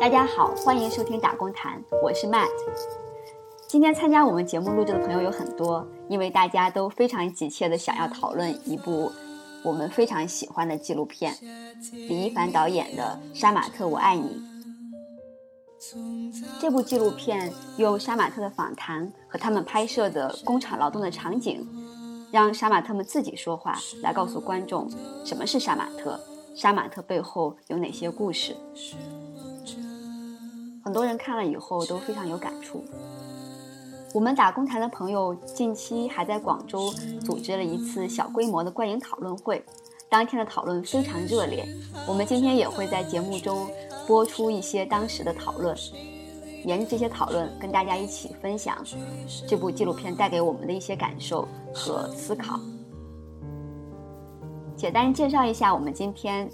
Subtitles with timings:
[0.00, 2.48] 大家好，欢迎收听打工谈，我是 Matt。
[3.68, 9.12] 今天参加我们节目录制的朋友有很多，因为大家都非常急切的想要讨论一部
[9.62, 11.36] 我们非常喜欢的纪录片，
[11.92, 14.42] 李一凡导演的《杀马特我爱你》。
[16.58, 21.68] 这部纪录片用杀马特的访谈和他们拍摄的工厂劳动的场景，
[22.32, 24.90] 让杀马特们自己说话，来告诉观众
[25.26, 26.18] 什么是杀马特，
[26.54, 28.56] 杀马特背后有哪些故事。
[30.90, 32.84] 很多人看了以后都非常有感触。
[34.12, 36.92] 我们打工台的朋友近期还在广州
[37.24, 39.64] 组织了一次小规模的观影讨论会，
[40.08, 41.64] 当天的讨论非常热烈。
[42.08, 43.68] 我们今天也会在节目中。
[44.04, 45.76] 播出一些当时的讨论，
[46.64, 48.76] 沿着这些讨论跟大家一起分享
[49.46, 52.58] 这部纪录片带给我们的一些感受和思考。
[54.76, 56.50] 简单介绍一下我们今天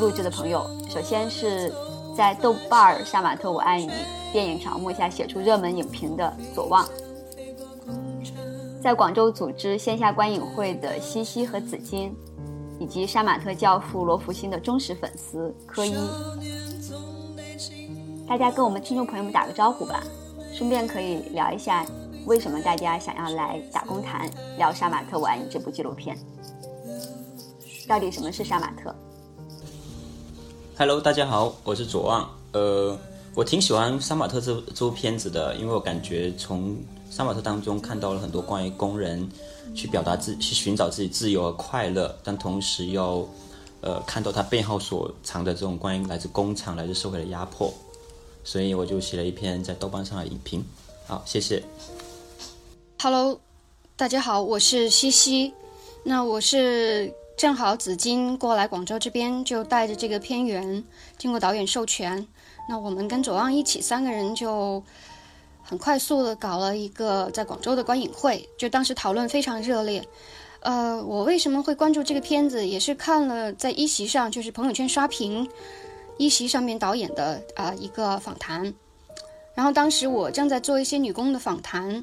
[0.00, 1.72] 录制的朋友，首先是
[2.16, 3.88] 在豆瓣《杀马特我爱你》
[4.32, 6.88] 电影条目下写出热门影评的左望，
[8.82, 12.16] 在广州组织线下观影会的西西和紫金，
[12.80, 15.94] 以及杀马特教父罗福星的忠实粉丝柯一。
[18.26, 20.02] 大家跟我们听众朋友们打个招呼吧，
[20.54, 21.84] 顺便可以聊一下
[22.24, 26.16] 为什么大家想要来打工谈聊《杀马特我爱你》这部纪录片。
[27.86, 28.94] 到底什么是杀马特
[30.78, 32.30] ？Hello，大家好，我是左望。
[32.52, 32.94] 呃，
[33.34, 36.76] 我挺喜欢《杀马特》这这部片子的，因为我感觉从
[37.10, 39.26] 杀马特当中看到了很多关于工人
[39.74, 43.26] 去表达自、去寻找自己自由和快乐，但同时又
[43.80, 47.72] 呃看到他背后所藏的这种关于来自工厂、来自社会的压迫。
[48.44, 50.62] 所以我就写了一篇在豆瓣上的影评，
[51.06, 51.64] 好，谢谢。
[53.00, 53.40] Hello，
[53.96, 55.54] 大家好，我是西西。
[56.04, 60.82] 那我是正好紫金过来广州这边，就带着这个片源，
[61.18, 62.26] 经过导演授权，
[62.68, 64.82] 那我们跟左望一起三个人就
[65.62, 70.02] 很快速的搞了一个在广州的观影会，就当时讨论非常热烈。
[70.60, 75.48] 呃，我为什么会关注这个片子，也是看了在一席上，就是朋友圈刷屏。
[76.18, 78.72] 一席上面导演的啊一个访谈，
[79.54, 82.02] 然后当时我正在做一些女工的访谈，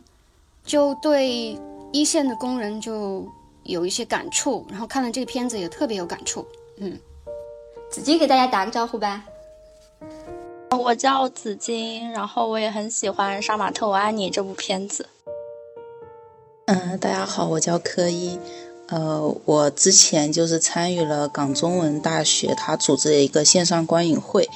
[0.63, 1.59] 就对
[1.91, 3.27] 一线的工人就
[3.63, 6.45] 有一些感触，然后看了这个片子也特别有感触。
[6.77, 6.99] 嗯，
[7.91, 9.23] 子金给大家打个招呼吧。
[10.71, 15.07] 我叫紫金，然后我也很喜欢《杀马特我爱你》这部片子。
[16.65, 18.39] 嗯，大家好，我叫柯一。
[18.87, 24.49] 呃，我之前就是参与了港中文大学他组织的一个线上观影会，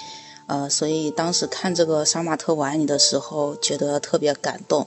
[0.47, 4.85] 呃，所以当时看这个《杀马特我爱你》的时候，觉得特别感动，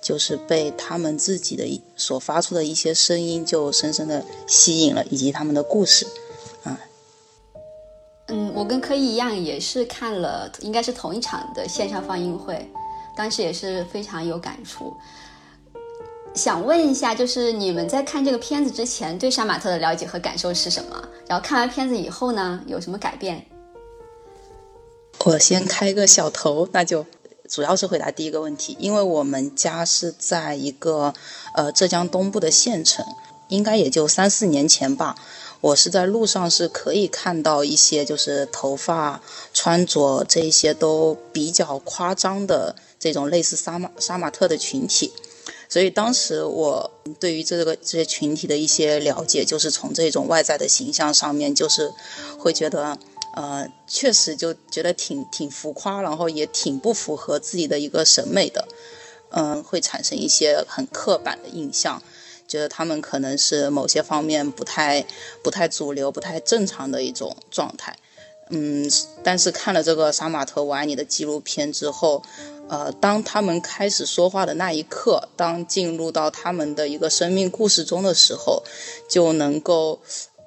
[0.00, 6.06] 就是被他们自己的所发出的一些声音就深深的吸引了，以及他们的故事，
[6.64, 6.76] 嗯，
[8.28, 12.70] 嗯，我跟柯一一样，也是看了，应该是同一场的线上放映会，
[13.16, 14.94] 当时也是非常有感触。
[16.32, 21.08] 想问一下，就是你们在看这个片子之前，对杀马特的了解和感受是什么？
[21.26, 23.44] 然后看完片子以后呢，有什么改变？
[25.24, 27.04] 我先开个小头，那就
[27.50, 31.12] 主要是回答第一个问题，因为我们家是在一个
[31.56, 33.04] 呃浙江东部的县城，
[33.48, 35.16] 应该也就三四年前吧，
[35.60, 39.20] 我是在路上是可以看到一些就是头发、
[39.52, 45.12] 穿着这一些都比较夸张的这种类似杀马杀马特的群体。
[45.68, 51.92] 所以当时我对于这个这些群体的一些了解，就是从这种外在的形象上面，就是
[52.38, 52.98] 会觉得，
[53.34, 58.66] 呃，确实就觉得挺挺浮夸，然后也挺不符合自己的一个审美的，
[59.30, 62.02] 嗯，会产生一些很刻板的印象，
[62.48, 65.06] 觉得他们可能是某些方面不太
[65.42, 67.96] 不太主流、不太正常的一种状态，
[68.48, 68.90] 嗯，
[69.22, 72.22] 但是看了这个《杀马特我爱你》的纪录片之后。
[72.70, 78.62] 呃，当他们开始说话的那一刻，当进入到他们的一个生命故事中的时候，
[79.08, 79.98] 就能够，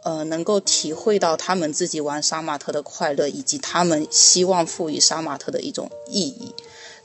[0.04, 6.54] 呃，能够体会到他们自己玩杀马特的快乐，以及他们希望赋予杀马特的一种意义。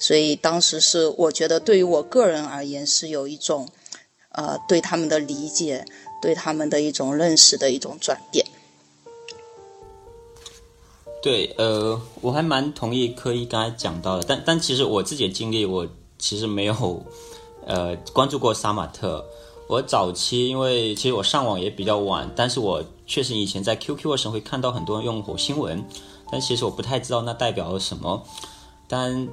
[0.00, 3.68] 所以当时是我觉得，对于我个人而言，是有一种，
[4.30, 5.84] 呃，对他们的理解，
[6.20, 8.44] 对他们的一种认识的一种转变。
[11.20, 15.86] 对，呃，我还蛮同意柯一刚才讲到的，但但其实我自己的经历，我
[16.18, 17.04] 其实没有，
[17.66, 19.24] 呃，关注过杀马特。
[19.68, 25.84] 我早期因为其实我上网也比较晚，但是我确实以前在 QQ 的时候会看到很多人用火星文，
[26.30, 28.22] 但其实我不太知道那代表了什么。
[28.88, 29.28] 但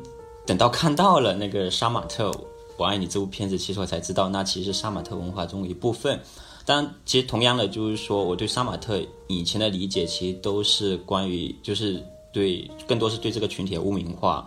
[0.46, 2.30] 等到看到了那个杀马特
[2.76, 6.22] 我爱你这部片子，其实我才知道那其实是杀马特文化中的一部分。
[6.66, 12.04] 但其实同样的，就是说我对杀马特以前的理解，其实都是关于就是
[12.34, 14.46] 对更多是对这个群体的污名化，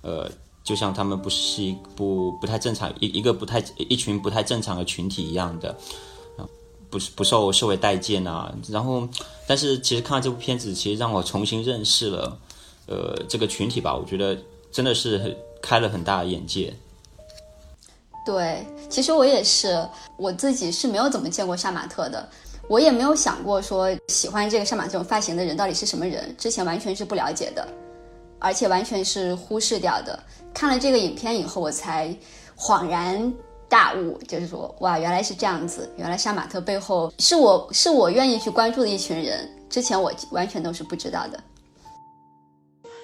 [0.00, 0.28] 呃，
[0.68, 5.70] 就像他们不是一不不太正常一一个不太一群不太正常的群体一样的，
[6.36, 6.44] 啊，
[6.90, 8.54] 不是不受社会待见啊。
[8.68, 9.08] 然后，
[9.46, 12.38] 但是其实看了这部片子，其实让我重新认识了，
[12.86, 13.96] 呃，这个群体吧。
[13.96, 14.36] 我觉得
[14.70, 16.70] 真的是很开了很大的眼界。
[18.26, 19.88] 对，其实我也是，
[20.18, 22.28] 我自己是没有怎么见过杀马特的，
[22.68, 27.66] 我也没有想过说喜欢这个杀马这种发型的人到底是什么人，之前完全是不了解的，
[28.38, 30.18] 而且完全是忽视掉的。
[30.52, 32.14] 看了这个影片以后，我才
[32.56, 33.32] 恍然
[33.68, 41.42] 大悟，就是说，哇，原来是这样子，原来杀马特背后是我是我愿意去关注的一群人，之前我完全都是不知道的。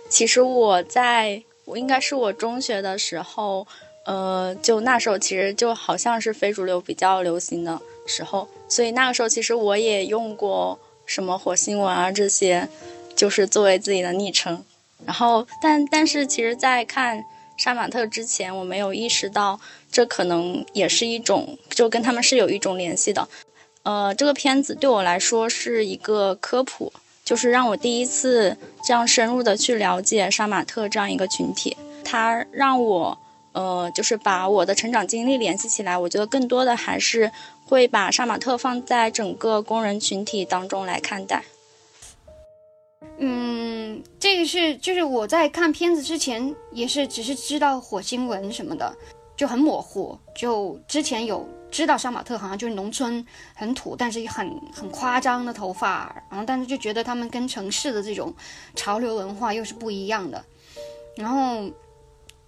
[0.08, 3.66] 其实我在我应该是我中学的时候。
[4.06, 12.68] 呃，就那时候其实就好像是非主流比较流行的时候，所以那个时候其实我也用过什么火星文啊这些，
[13.16, 14.62] 就是作为自己的昵称。
[15.06, 17.24] 然后，但但是其实，在看
[17.56, 19.60] 杀马特之前，我没有意识到
[19.90, 23.28] 这可能也是一种，就跟他们是有一种联系的。
[23.82, 26.92] 呃，这个片子对我来说是一个科普，
[27.24, 33.18] 就是让我第一次这样深入的去了解杀马特这样一个群体，它让我。
[33.52, 37.30] 呃，就是把我的成长经历联系起来，我觉得更多的还是
[37.64, 41.44] 会把杀马特放在整个工人群体当中来看待。
[43.18, 48.94] 嗯，这个是就是我在看片子之前也是只是知道火星文什么的，
[49.36, 50.18] 就很模糊。
[50.34, 53.24] 就之前有知道杀马特好像就是农村
[53.54, 58.34] 很土，但是很很夸张的头发，然后但是就觉得他们跟城市的这种
[58.74, 60.44] 潮流文化又是不一样的，
[61.16, 61.70] 然后。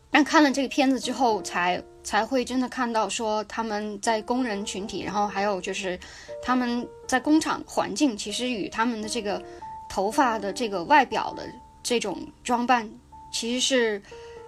[0.08, 5.98] 但看了这个片子之后，才才会真的看到说他们在工人群体，然后还有就是
[6.42, 9.42] 他们在工厂环境，其实与他们的这个
[9.88, 11.44] 头发的这个外表的
[11.82, 12.90] 这种装扮，
[13.32, 14.02] 其实是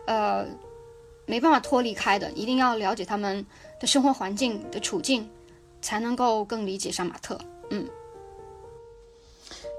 [0.07, 0.45] 呃
[1.27, 2.31] 没办法脱离开的。
[2.33, 3.45] 一定要了解他们
[3.81, 5.29] 的生活环境的处境，
[5.81, 7.39] 才能够更理解杀马特。
[7.71, 7.87] 嗯，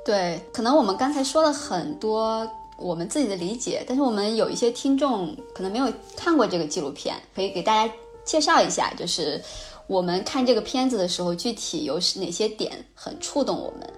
[0.06, 2.50] 对，可能我们刚才说了很多。
[2.82, 9.44] 我们自己的理解，但是我们有一些听众可能没有看过这个纪录片，可以给大家介绍一下，就是
[9.86, 13.94] 我们看这个片子的时候，具体有哪些点很触动我们。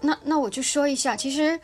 [0.00, 1.58] 那那我就说一下，其实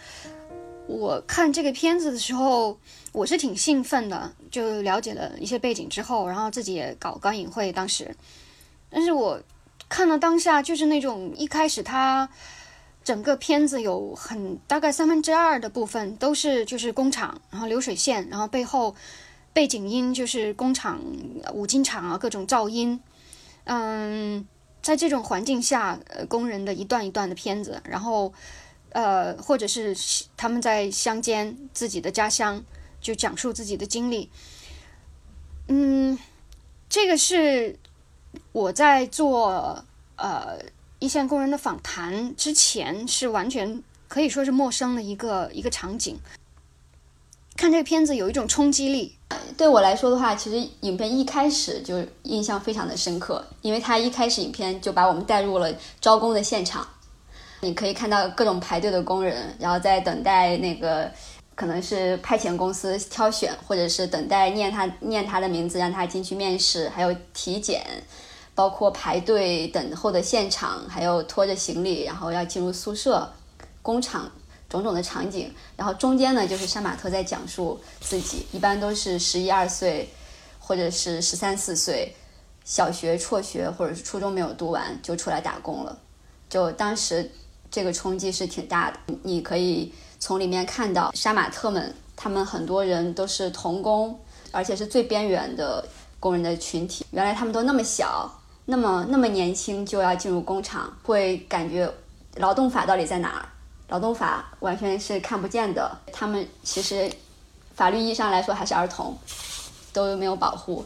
[0.87, 2.79] 我看这个片子的时候，
[3.13, 8.15] 我是挺兴奋的，就了解了一些背景之后，然后自己也搞观影会，当时，
[8.91, 9.41] 但是我
[9.89, 12.29] 看了当下就是那种一开始他。
[13.07, 18.97] 整个片子有很大概三分之二的部分都是就是工厂，然后流水线，然后背后
[19.53, 21.01] 背景音就是工厂
[21.55, 23.01] 五金厂啊各种噪音，
[23.63, 24.45] 嗯，
[24.87, 28.33] 在这种环境下，呃，工人的一段一段的片子，然后
[28.91, 29.97] 呃，或者是
[30.37, 32.63] 他们在乡间自己的家乡
[33.01, 34.31] 就讲述自己的经历，
[35.67, 36.17] 嗯，
[36.89, 37.77] 这个是
[38.53, 39.85] 我在做
[40.15, 40.57] 呃。
[40.99, 46.19] 一线工人的访谈之前是完全可以说是陌生的一个一个场景。
[47.57, 49.17] 看这个片子有一种冲击力。
[49.57, 56.87] 对我来说的话，其实影片一开始就印象非常的深刻，因为它一开始影片就把我们带入了招工的现场。
[57.61, 61.11] 你可以看到各种排队的工人，然后在等待那个
[61.55, 67.83] 可能是派遣公司挑选，或者是等待念他念他的名字让他进去面试，还有体检。
[68.55, 73.31] 包括排队等候的现场，还有拖着行李，然后要进入宿舍、
[73.83, 74.31] 工厂
[74.69, 75.53] 种种的场景。
[75.77, 80.09] 然后中间呢，就是杀马特在讲述自己，一般都是十一二岁，
[80.59, 82.15] 或者是十三四岁，
[82.65, 85.99] 小学辍学或者是初中没有读完就出来打工了。
[86.49, 87.31] 就当时
[87.71, 88.99] 这个冲击是挺大的。
[89.23, 94.19] 你可以从里面看到杀马特们，他们很多人都是童工，
[94.53, 95.87] 而且是最边缘的
[96.21, 97.05] 工人的群体。
[97.11, 98.33] 原来他们都那么小。
[98.69, 101.89] 那么那么年轻就要进入工厂，会感觉
[102.35, 103.49] 劳动法到底在哪儿？
[103.89, 105.97] 劳动法完全是看不见的。
[106.13, 107.11] 他们其实
[107.75, 109.17] 法律意义上来说还是儿童，
[109.93, 110.85] 都没有保护。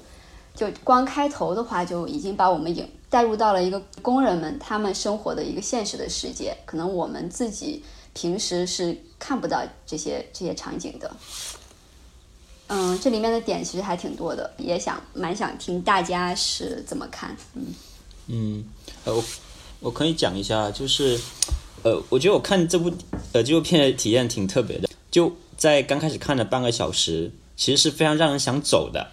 [0.55, 6.57] 就光开头的话，就已经把我们引带入到了一个工人们他们生活的一个现实的世界。
[6.67, 11.11] 可能我们自己平时是看不到这些这些场景的。
[12.67, 17.37] 嗯，这里面的点其实还挺多的，也想蛮想听大家是怎么看。
[17.55, 17.75] 嗯
[18.27, 18.65] 嗯，
[19.05, 19.25] 呃，我
[19.81, 21.19] 我可以讲一下，就是
[21.83, 22.93] 呃，我觉得我看这部
[23.33, 24.89] 呃纪录片的体验挺特别的。
[25.11, 29.13] 就在刚开始看了半个小时，其实是非常让人想走的，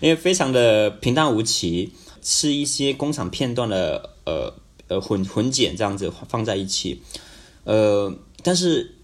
[0.00, 1.92] 因为非常的平淡无奇，
[2.22, 4.52] 是一些工厂片段的呃
[4.88, 7.02] 呃混混剪这样子放在一起，
[7.64, 8.94] 呃，但是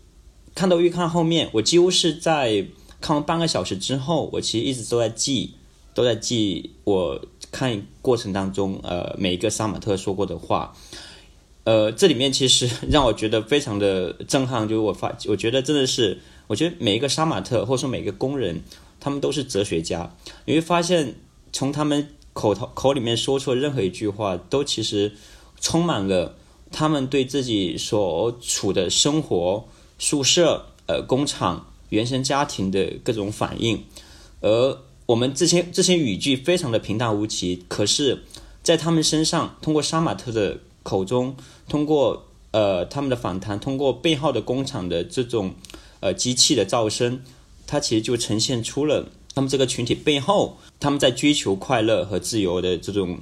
[0.54, 2.66] 看到预看后面，我几乎是在
[3.00, 5.54] 看完半个小时之后，我其实一直都在记，
[5.94, 10.74] 都在记我看过程当中，呃，每一个杀马特说过的话。
[11.64, 18.62] 呃，这里面其实 让我觉得非常的震撼，就是我发，我觉得真的是，我觉得每一个杀马特或者说每个工人，
[18.98, 20.12] 他们都是哲学家。
[20.44, 21.14] 你会发现，
[21.52, 25.12] 从他们口头口里面说出任何一句话，都其实
[25.60, 26.34] 充满了
[26.72, 29.68] 他们对自己所处的生活、
[30.00, 33.84] 宿舍、呃工厂、原生家庭的各种反应。
[34.40, 38.24] 而我们这些这些语句非常的平淡无奇，可是，
[38.64, 41.36] 在他们身上，通过杀马特的口中。
[41.68, 45.54] 通过呃他们的访谈，通过背后的工厂的这种
[46.00, 47.22] 呃机器的噪声，
[47.66, 53.18] 它其实就呈现出了他们这个群体背后他们在追求快乐和自由的这种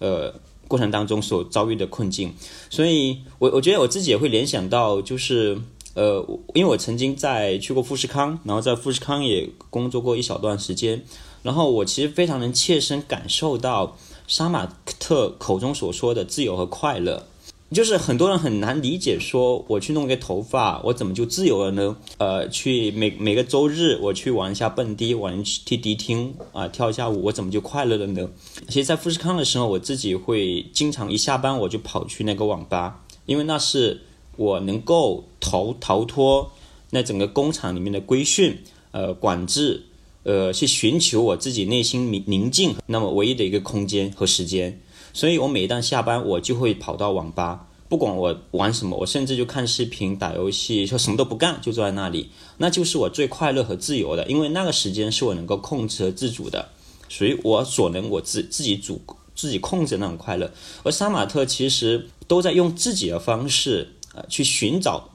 [0.00, 0.34] 呃
[0.68, 2.34] 过程当中所遭遇的困境。
[2.68, 5.58] 所以，我我觉得我自己也会联想到，就是
[5.94, 6.22] 呃，
[6.54, 11.02] 因为我曾经在去过富士康，然后在富士康也工作过一小段时间，
[11.42, 14.66] 然后我其实非常能切身感受到杀马
[14.98, 17.26] 特口中所说的自由和快乐。
[17.72, 21.96] 就是很多人很难理解，说我去弄一个头发，我怎么就自由了呢？
[22.18, 28.30] 呃，去每每个周日我去玩一下蹦迪，玩去迪厅啊，跳一下舞，我怎么就快乐了呢？
[28.68, 34.00] 其实，在富士康的时候，我自己会经常一下班我就跑去那个网吧，因为那是
[34.36, 36.52] 我能够逃逃脱
[36.90, 38.56] 那整个工厂里面的规训、
[38.92, 39.82] 呃管制，
[40.22, 44.80] 呃去寻求我自己内心宁宁静，那么唯一的一个空间和时间。
[45.16, 56.68] 所以我每一旦下班，我就会跑到网吧，不管我玩什么，我甚至就看视频、打游戏，说什么都不干，就坐在那里，那就是我最快乐和自由的，因为那个时间是我能够控制和自主的，
[57.08, 59.00] 属于我所能我自自己主
[59.34, 60.52] 自己控制那种快乐。
[60.82, 65.08] 而杀马特其实都在用自己的方式，呃，去寻找，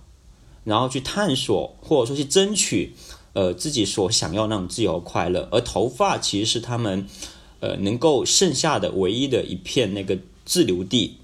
[0.63, 2.96] 然后去探索，或者说去争取，
[3.34, 5.48] 呃，自己所想要那种自由快乐。
[5.51, 7.08] 而头发其实是他们。
[7.61, 11.19] 呃，能够剩下的唯一的一片那个自留地。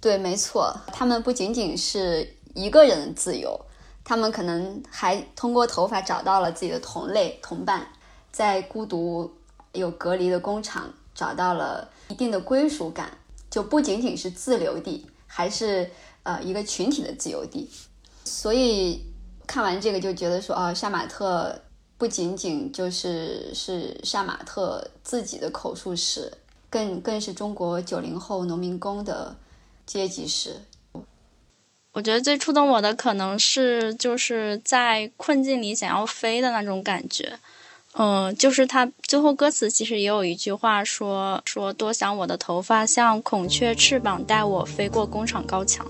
[0.00, 3.58] 对，没错，他们不仅仅是一个人的自由，
[4.04, 7.88] 他们可能还通过头发找到了自己的同类同伴，
[8.30, 9.32] 在孤独
[9.72, 13.16] 有隔离的工厂找到了一定的归属感，
[13.50, 15.90] 就不仅仅是自留地，还是
[16.24, 17.70] 呃一个群体的自由地。
[18.24, 19.06] 所以
[19.46, 21.62] 看完这个就觉得说，哦，杀马特。
[21.98, 26.32] 不仅仅就是是杀马特自己的口述史，
[26.68, 29.36] 更更是中国九零后农民工的
[29.86, 30.56] 阶级史。
[31.92, 37.38] 我觉得最触动我的可能是就是在困境里想要飞的那种感觉。
[37.94, 45.86] 嗯，就是他最后歌词其实也有一句话说说多想我的头发像孔雀翅膀带我飞过工厂高墙，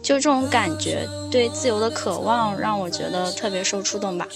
[0.00, 4.28] 就这种感觉对自由的渴望让我觉得特别受触动吧。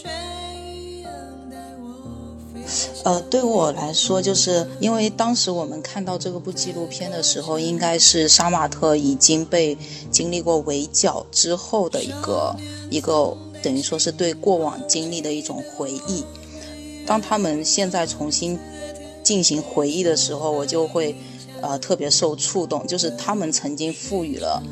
[3.05, 9.77] 呃，对我来说，就是因为当时我们看到这个部纪录片的时候，应该是杀马特已经被
[10.11, 12.57] 经历过围剿之后的一个
[12.91, 16.25] 一个，等于说是对过往经历的一种回忆。
[17.07, 18.59] 当他们现在重新
[19.23, 21.15] 进行回忆的时候，我就会
[21.61, 24.63] 呃特别受触动，就是他们曾经赋予了。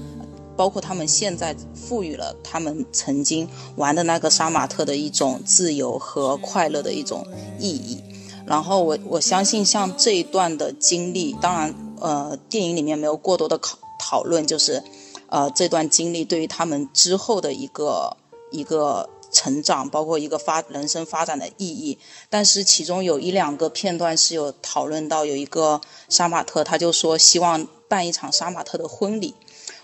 [0.57, 7.27] 包括他们现在赋予了他们曾经玩的那个杀马特的一种自由和快乐的一种
[7.59, 8.03] 意义。
[8.45, 14.83] 然后我我相信，像这一段的经历，当然，呃，电影里面没有过多的讨讨论，就是，
[15.29, 18.17] 呃，这段经历对于他们之后的一个
[18.51, 21.99] 一个成长，包括一个发人生发展的意义。
[22.29, 29.35] 但是其中有一两个片段是有讨论到，有一个杀马特，他就说希望办一场杀马特的婚礼。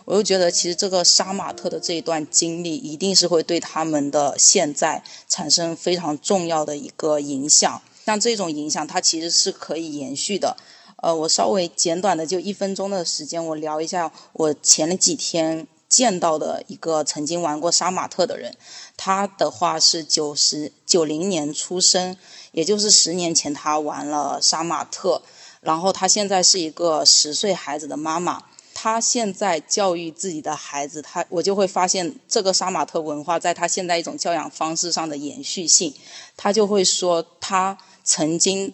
[0.08, 7.82] 我就觉得，其实这个杀马特的这一段经历，一定是会对他们的现在产生非常重要的一个影响。
[8.06, 10.56] 像这种影响，它其实是可以延续的。
[10.96, 18.56] 呃，我稍微简短的就一分钟的时间，我聊一下我前几天见到的一个曾经玩过杀马特的人。
[18.96, 22.16] 他的话是九十九零年出生，
[22.52, 25.20] 也就是十年前他玩了杀马特，
[25.60, 28.44] 然后他现在是一个十岁孩子的妈妈。
[28.80, 35.92] 他现在教育自己的孩子，他我就会发现这个杀马特文化在他现在一种教养方式上的延续性。
[36.36, 38.72] 他就会说，他曾经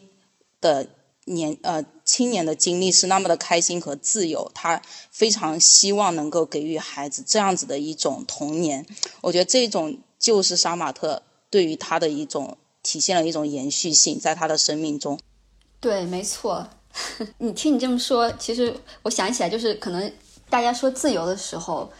[0.60, 0.86] 的
[1.24, 8.84] 年呃青年的经历是那么的开心和自由，他非常希望能够给予孩子这样子的一种童年。
[9.22, 15.18] 我觉得这种就是杀马特对于他的一种体现了一种延续性，在他的生命中。
[15.80, 16.68] 对，没错。
[17.38, 20.12] 你听你这么说，其实我想起来，就是可能
[20.48, 21.90] 大家说自由的时候，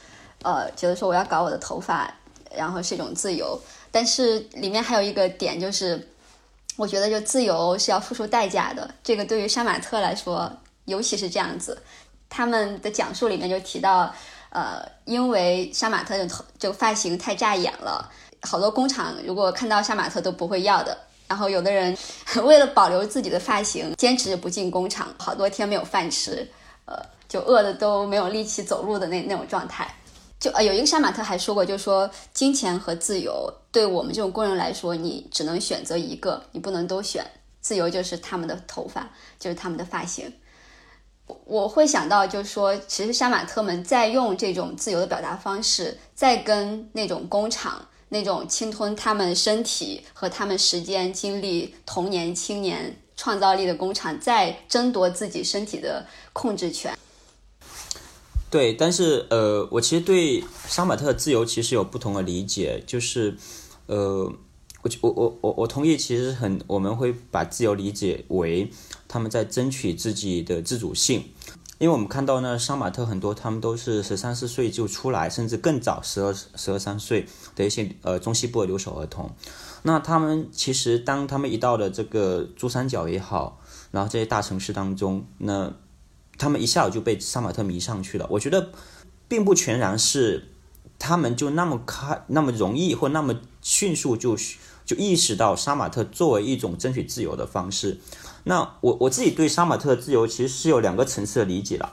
[0.43, 2.13] 呃，觉得说我要搞我的头发，
[2.55, 3.61] 然后是一种自由。
[3.91, 6.09] 但是里面还有一个点就是，
[6.77, 8.89] 我觉得就自由是要付出代价的。
[9.03, 10.51] 这个对于杀马特来说，
[10.85, 11.81] 尤其是这样子。
[12.29, 14.13] 他们的讲述里面就提到，
[14.51, 18.11] 呃，因为杀马特的头这个发型太扎眼了，
[18.43, 20.97] 好多工厂如果看到杀马特都不会要的。
[21.35, 21.99] 然后有的人
[22.45, 26.49] 为了保留自己的发型，坚持不进工厂，好多天没有饭吃，
[26.85, 26.95] 呃，
[27.29, 29.93] 就饿的都没有力气走路的那那种状态。
[30.39, 37.27] 就呃，有一个杀马特还说过，就说金钱和自由对我们这种工人来说，你只能选择一个，你不能都选。
[37.61, 39.11] 自由就是他们的头发，
[39.41, 40.33] 就是他们的发型。
[41.47, 47.85] 我会想到，就是说，其实杀马特们在用这种自由的表达方式，在跟那种工厂。
[48.15, 56.97] 那种侵吞他们身体和他们时间、精力、童年、青年创造力的工厂，在争夺自己身体的控制权。
[58.49, 63.37] 对，但是呃，我其实对杀马特自由其实有不同的理解，就是
[63.87, 64.33] 呃，
[64.83, 68.71] 我我我我我同意，其实很我们会把自由理解为
[69.09, 71.25] 他们在争取自己的自主性。
[71.79, 79.31] 因为我们看到呢，杀马特很多，他们都是十三四岁就出来，甚至更早，十二十二三岁的一些呃中西部的留守儿童。
[79.83, 85.73] 那他们其实当他们一到了这个珠三角也好，然后这些大城市当中，那
[86.39, 88.27] 他们一下子就被杀马特迷上去了。
[88.31, 88.71] 我觉得
[89.29, 90.49] 并不全然是
[90.99, 94.37] 他们就那么开那么容易或那么迅速就
[94.87, 97.99] 就意识到杀马特作为一种争取自由的方式。
[98.45, 101.93] 那我我自己对杀马特自由其实是有两个层次的理解了，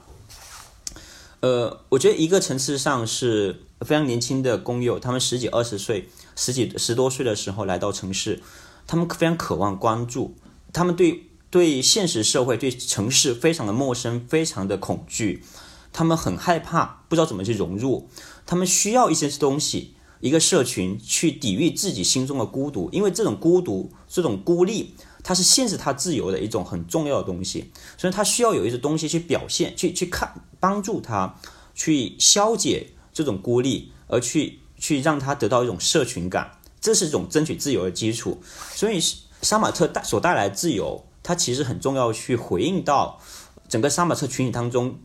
[1.39, 8.41] 呃，我觉得一个层次上是非常年轻的工友，他们十几二十岁、十几十多岁的时候来到城市，
[8.87, 10.35] 他们非常渴望关注，
[10.71, 15.43] 他们对对现实社会、对城市非常的陌生，非常的恐惧，
[15.91, 18.09] 他们很害怕，不知道怎么去融入，
[18.45, 24.93] 他们需要一些东西，一个社群去抵御自己心中的孤独，因为这种孤独、这种孤立。
[25.23, 31.35] 它是限制他自由的一种很重要的东西，所以他需要有一些东西去表现，去去看，帮助他
[31.75, 38.41] 去消解这种孤立，而去去让他得到一种社群感，这是一种争取自由的基础。
[38.73, 38.99] 所以
[39.41, 43.19] 杀马特带所带来自由，它其实很重要，去回应到
[43.67, 44.99] 整个杀马特群体当中，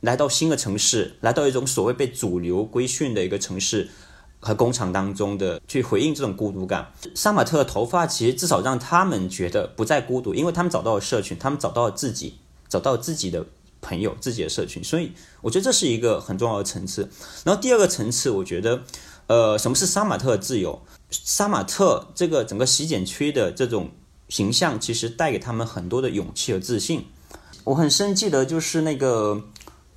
[0.00, 3.88] 来到新的城市，来到一种所谓被主流规训的一个城市。
[4.38, 12.36] 和工厂当中的去回应这种孤独感，杀马特的头发其实至少让他们觉得不再孤独，因为他们找到了社群，他们找到了自己，
[12.68, 13.44] 找到自己的
[13.86, 14.82] 朋友，自己的社群。
[14.82, 17.08] 所以我觉得这是一个很重要的层次。
[17.44, 18.82] 然后第二个层次，我觉得，
[19.28, 20.82] 呃，什么是杀马特自由？
[21.10, 23.90] 杀马特这个整个洗剪区的这种
[24.28, 27.06] 形象，其实带给他们很多的勇气和自信。
[27.64, 29.42] 我很深记得，就是那个，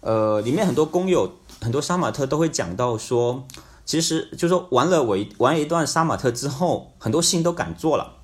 [0.02, 3.48] 呃，里面很多工友，很多杀马特都会讲到说。
[3.86, 8.18] 其实就说玩了我玩一段杀马特之后，很多事情都敢做了。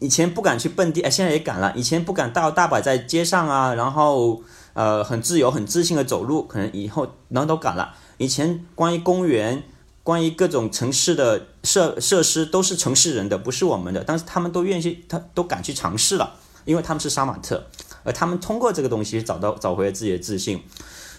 [0.00, 1.70] 以前不敢去蹦迪，哎，现在也敢了。
[1.76, 4.42] 以前不敢大大摆在街上啊，然后
[4.74, 7.94] 呃很自由、很自信的走路，可能以后然后都敢了。
[8.18, 9.62] 以前关于公园、
[10.02, 17.66] 关于各种城市的设设施都是城市人的，不是我们的，但是他们都愿意，他都敢去尝试了，因为他们是杀马特，
[18.04, 20.62] 而他们通过这个东西找到找回了自己的自信，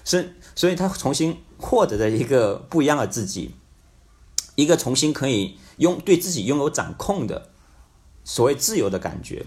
[0.03, 3.55] 所以所以他重新获得了一个不一样的自己。
[4.55, 7.49] 一个重新可以拥对自己拥有掌控的
[8.23, 9.43] 所谓自由的感觉，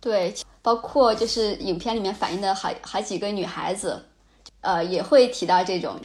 [0.00, 4.00] 对，包括就是影片里面反映的好好几个女孩子，
[4.62, 6.00] 呃，也会提到这种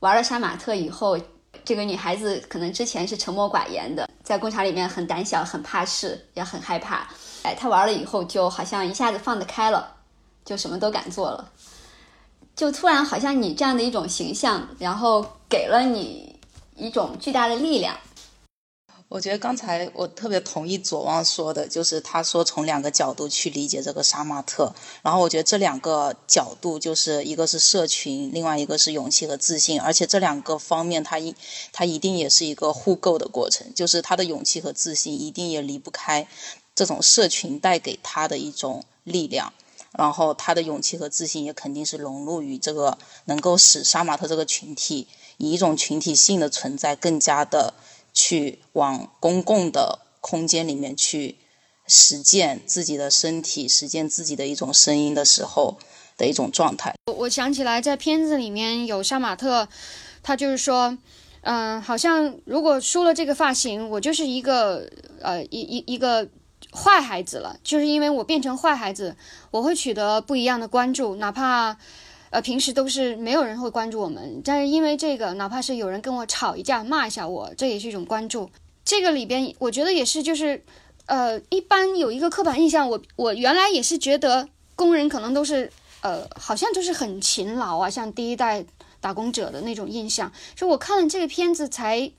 [0.00, 1.16] 玩了杀马特以后，
[1.64, 7.06] 这个女孩子可能之前是沉默寡言的，在工厂里面很胆小、很怕事，也很害怕。
[7.42, 9.94] 哎，她玩了以后，就好像一下子放得开了，
[10.44, 11.52] 就什么都敢做了，
[12.56, 16.36] 就突然好像你这样的一种形象，然后给了你。
[16.80, 17.96] 一种巨大的力量。
[19.08, 24.74] 我觉得刚才我特别同意左旺说的，就是他说从两个角度去理解这个杀马特。
[25.02, 29.80] 然后我觉得这两个角度就是一个是社群，另外一个是勇气和自信。
[29.80, 31.34] 而且这两个方面，它一
[31.72, 36.28] 它一定也是一个互构的过程，就是他的勇气和自信一定也离不开
[36.74, 39.54] 这种社群带给他的一种力量。
[39.96, 45.08] 然后他的勇气和自信也肯定是融入于这个能够使杀马特这个群体。
[45.38, 47.72] 以一种群体性的存在，更加的
[48.20, 51.36] 去往公共的空间里面去
[51.86, 55.78] 实践自己的身体，实践自己的一种声音的时候
[56.16, 56.92] 的一种状态。
[57.06, 59.68] 我我想起来，在片子里面有杀马特，
[60.20, 60.98] 他就是说，
[61.42, 64.90] 嗯，好像如果梳了这个发型，我就是一个
[65.22, 66.28] 呃一一一个
[66.72, 69.16] 坏孩子了，就是因为我变成坏孩子，
[69.52, 71.78] 我会取得不一样的关注，哪怕。
[72.30, 78.50] 呃，平时都是没有人会关注我们，但是因为这个，哪怕是有人跟我吵一架、骂一下我，这也是一种关注。
[78.84, 80.62] 这个里边，我觉得也是，就是，
[81.06, 88.64] 呃，一般有一个刻板印象，我我原来也是觉得工人可能都是，呃，好像就是很勤劳啊，像第一代
[89.00, 90.30] 打工者的那种印象。
[90.54, 92.10] 就我看了这个片子，才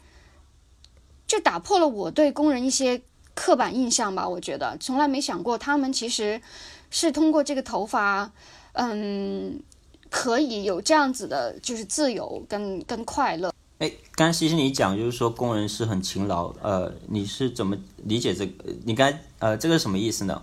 [1.28, 3.02] 就打破了我对工人一些
[3.36, 4.28] 刻板印象吧。
[4.28, 6.41] 我觉得从来没想过他们其实
[6.89, 8.32] 是通过这个头发，
[8.74, 9.62] 嗯。
[10.10, 13.54] 可以有这样子的，就是自由跟跟快乐。
[13.78, 18.65] 哎，刚刚其实你讲就是说工人是很勤劳，呃，你是怎么理解这个？
[18.84, 20.41] 你刚呃，这个什么意思呢？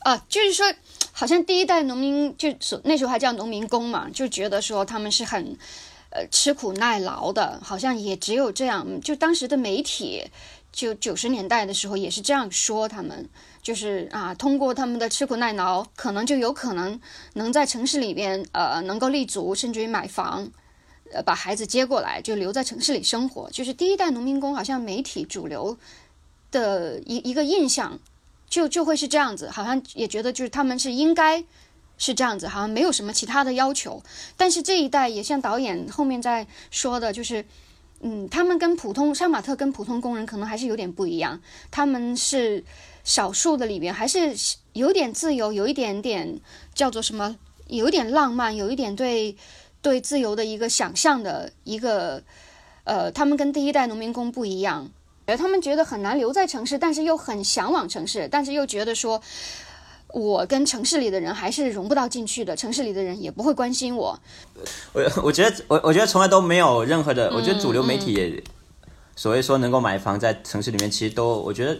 [0.00, 0.64] 啊，就是说，
[1.10, 2.48] 好像第一代农民就
[2.84, 5.56] 那时候还叫农民工嘛，就觉得说他们是很
[6.10, 8.86] 呃吃苦耐劳的，好像也只有这样。
[9.00, 10.22] 就当时的媒体，
[10.76, 13.26] 就九十年代的时候也是这样说他们。
[13.62, 17.00] 就是啊，通过他们的吃苦耐劳，可能就有可能
[17.32, 20.48] 能在城市里边呃能够立足，甚至于买房，
[21.12, 23.50] 呃把孩子接过来就留在城市里生活。
[23.50, 25.76] 就是第一代农民工，好像媒体主流
[26.52, 27.98] 的一一个印象，
[28.48, 31.42] 就就会是这样子，好像也觉得就是他们是应该
[31.98, 34.00] 是这样子，好像没有什么其他的要求。
[34.36, 37.44] 但是这一代也像导演后面在说的，就是
[38.00, 42.64] 嗯，他们跟普通杀马特跟普通工人可能还是有点不一样，他们是。
[43.06, 44.34] 少数的里边还是
[44.72, 46.40] 有点自由，有一点点
[46.74, 47.36] 叫做什么，
[47.68, 49.36] 有一点浪漫，有一点对
[49.80, 52.20] 对自由的一个想象的一个，
[52.82, 54.90] 呃，他们跟第一代农民工不一样，
[55.26, 59.22] 呃，他们觉得很难留在城市，但是又很向往城市，但是又觉得说，
[60.08, 64.18] 我跟城市里的人还是融不到进去的，城市里的人也不会关心我。
[64.92, 68.42] 我我觉得我我觉得从来都没有任何的，我觉得主流媒体也
[69.14, 71.78] 所谓说能够买房在城市里面，其实都我觉得。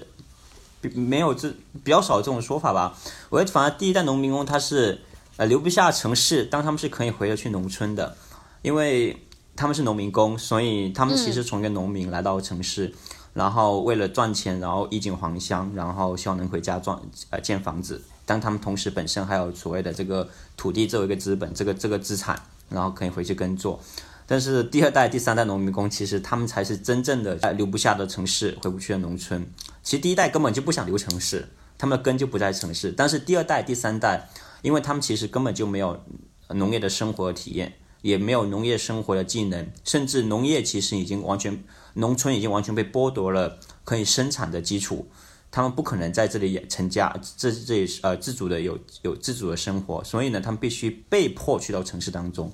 [0.94, 2.96] 没有这比较少这种说法吧？
[3.28, 5.00] 我觉得反而第一代农民工他是
[5.36, 8.16] 呃留不下城市，当他们是可以回得去农村的，
[8.62, 9.16] 因为
[9.56, 12.94] 他们是农民工，所以他们其实从一个农民来到城市，
[13.36, 18.02] 然后为了赚钱，然后衣锦还乡，然后希望能回家赚呃建房子。
[18.24, 23.78] 但他们同时本身还有所谓的这个土地作为一个资本，这个这个资产，然后可以回去耕作。
[24.26, 29.46] 但是第二代、第三代农民工，其实他们才是真正的在留不下的城市，回不去的农村。
[29.82, 31.46] 其实第一代根本就不想留城市，
[31.76, 32.90] 他们的根就不在城市。
[32.90, 34.30] 但是第二代、第三代，
[34.62, 36.00] 因为他们其实根本就没有
[36.48, 41.62] 农业的生活体验，也没有农业生活的技能，甚至农业其实已经完全，
[41.96, 45.08] 农村已经完全被剥夺了可以生产的基础。
[45.50, 52.52] 他们不可能在这里成家，这这也是呃自主的有有自主的生活，所以呢，他们必须被迫去到城市当中。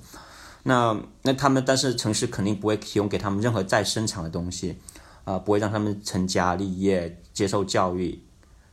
[0.63, 4.77] 那那他们，但是城市肯定不会提供给他们任何再生产的东西，
[5.25, 8.23] 啊，不会让他们成家立业、接受教育。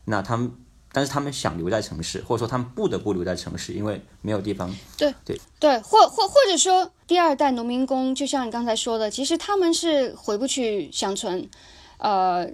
[0.05, 0.51] 那他们，
[0.91, 4.73] 但是他们想留在城市，或者说他们不得不留在城市，因为没有地方。
[4.97, 11.49] 对对对，或或或者说，第二代农民工，就像你刚才说的，其实他们是回不去乡村，
[11.97, 12.49] 呃。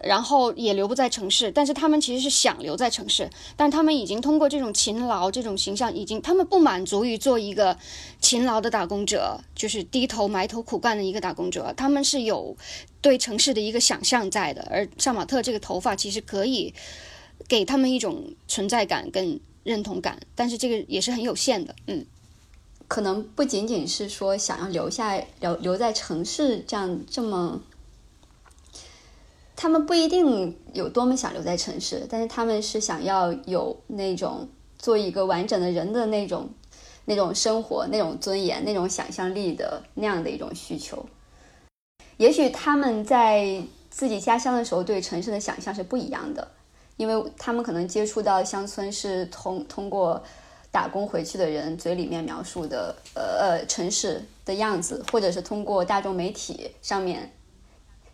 [0.00, 7.76] 然后也留不在城市，但是他们其实是想留在城市，但他们已经通过这种勤劳这种形象，已经他们不满足于做一个
[8.20, 12.56] 勤劳的打工者，就是低头埋头苦干的一个打工者，他们是有
[13.00, 14.64] 对城市的一个想象在的。
[14.70, 16.72] 而杀马特这个头发其实可以
[17.48, 21.74] 给他们一种存在感跟认同感，但是这个也是很有限的。
[21.86, 22.04] 嗯，
[22.86, 27.60] 可能不仅仅是说想要留下留留在城市这样这么。
[29.60, 36.48] 他们不一定有多么想留在城市，但是他们是想要有那种做一个完整的人的那种、
[37.06, 41.04] 那种生活、那种尊严、那种想象力的那样的一种需求。
[42.18, 46.48] 也许他们在自己家乡的时候对城市的想象是不一样的，
[46.98, 50.22] 因为他们可能接触到乡村是通通过
[50.70, 57.32] 打工回去的人嘴里面描述的呃呃城市的样子，或者是通过大众媒体上面。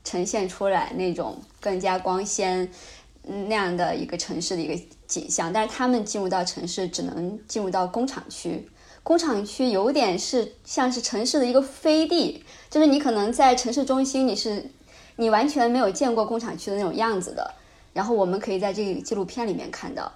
[0.06, 2.70] 呈现出来那种更加光鲜
[3.22, 8.68] 那样的一个城市的一个景象，但是他们进入到城市只能进入到工厂区，
[9.02, 14.70] 工厂区有点是像是城市的一个飞地，就是你可能在城市中心你是
[15.16, 17.54] 你完全没有见过工厂区的那种样子的。
[17.94, 20.12] 然后我们可以在这个纪录片里面看到，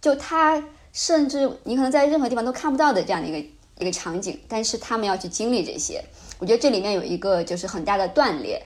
[0.00, 3.48] 就他甚至你可能在任何地方都看不到的这样的一个
[3.80, 6.02] 一个场景，但是他们要去经历这些，
[6.38, 8.62] 我觉得这里面有一个就是很大的断裂。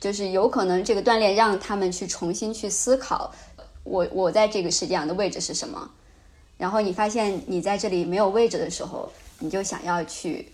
[0.00, 3.34] 就是有可能这个锻炼让他们去重新去思考，
[3.82, 5.90] 我我在这个世界上的位置是什么。
[6.56, 10.52] 然后你发现你在这里没有位置的时候，你就想要去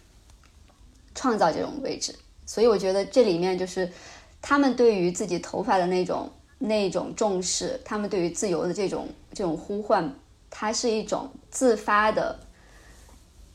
[1.15, 2.15] 创造这种位置。
[2.47, 3.93] 所以我觉得这里面就是
[4.41, 6.33] 他们对于自己头发的那种
[6.67, 10.15] 那种重视，他们对于自由的这种这种呼唤，
[10.51, 12.39] 它是一种自发的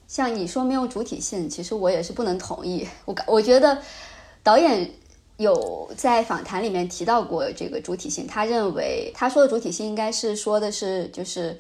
[0.08, 2.88] 像你说没有主体性，其实我也是不能同意。
[3.06, 3.82] 我我觉得
[4.42, 4.90] 导演
[5.38, 11.60] 有在访谈里面提到过这个主体性，他认为他说的主体性应该是说的是就是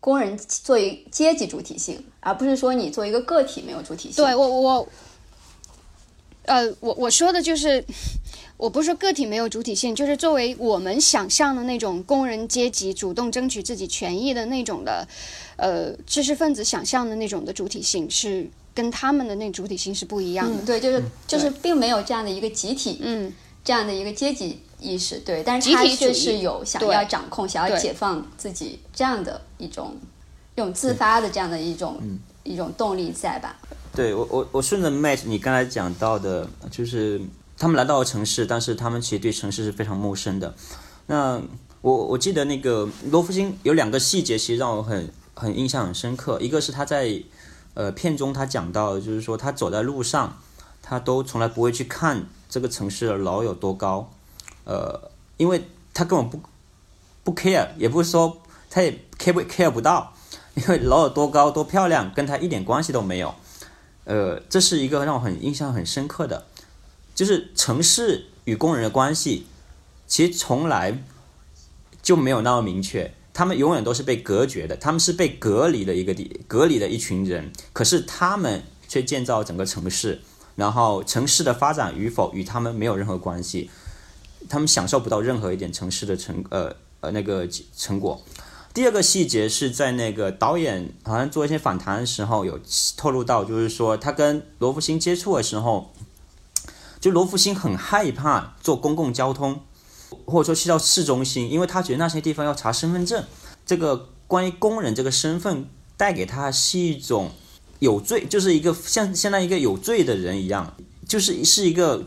[0.00, 4.24] 工人作为阶级主体性，而不是说你作为一个个体没有主体性。
[4.24, 4.88] 对我我，
[6.46, 7.84] 呃，我我说的就是，
[8.56, 15.06] 我不是说个体没有主体性，就是作为我们想象的那种工人阶级主动争取自己权益的那种的，
[15.56, 20.62] 呃，知识分子想象的那种的主体性是跟他们的那主体性是不一样的。
[20.62, 29.94] 嗯，对，就是就是并没有这样的一个集体，嗯，这样的一个阶级意识，对，但是他集体主义却是有想要掌控、想要解放自己这样的一种
[30.54, 32.00] 一种自发的这样的一种、
[32.42, 33.56] 一种动力在吧？
[33.94, 37.20] 对我我我顺着 Matt 你刚才讲到的，就是
[37.58, 40.54] 他们来到了城市，但是他们其实对城市是非常陌生的。
[41.06, 41.42] 那
[41.80, 46.38] 我我记得那个罗福星有两个细节，其实让我很很印象很深刻。
[46.40, 47.20] 一个是他在
[47.74, 50.38] 呃片中他讲到，就是说他走在路上，
[50.82, 54.08] 他都从来不会去看这个城市的楼有多高，
[54.64, 56.40] 呃，因为他根本不
[57.24, 60.12] 不 care，也不是说他也 care 不 care 不到，
[60.54, 63.34] 因为楼有多高多漂亮跟他一点关系都没有。
[64.04, 66.46] 呃，这是一个让我很印象很深刻的，
[67.14, 69.46] 就是城市与工人的关系，
[70.06, 71.02] 其实从来
[72.02, 80.20] 就没有那么明确，他们永远都是被隔绝的，他们是被隔离的一个地，隔离的一群人，可是他们却建造整个城市，
[80.56, 83.70] 然后城市的发展与否与他们没有任何关系，
[84.48, 88.20] 他们享受不到任何一点城市的成呃呃那个成果。
[88.72, 92.60] 第二个细节是在那个导演好像做一些访谈的时候有
[92.96, 95.92] 透露到，就是说他跟罗福星接触的时候，
[97.00, 99.60] 就罗福星很害怕坐公共交通，
[100.24, 103.24] 或者说去到市中心，因为他觉得那些地方要查身份证。
[103.66, 107.32] 这个关于工人这个身份带给他是一种
[107.80, 110.76] 有罪，就是一个像相当于一个有罪的人一样，
[111.08, 112.04] 就是是一个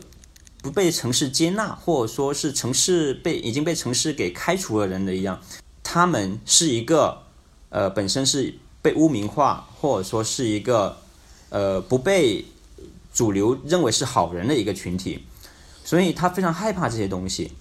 [0.62, 5.38] 不被城市接纳，或者说是城市被已经被城市给开除了人的一样。
[5.94, 7.22] 他们是一个
[7.68, 8.52] 呃本身是
[8.82, 10.98] 被污名化，或者说是一个
[11.50, 12.44] 呃不被
[13.12, 15.24] 主流认为是好人的一个群体，
[15.84, 17.52] 所以他非常害怕这些东西。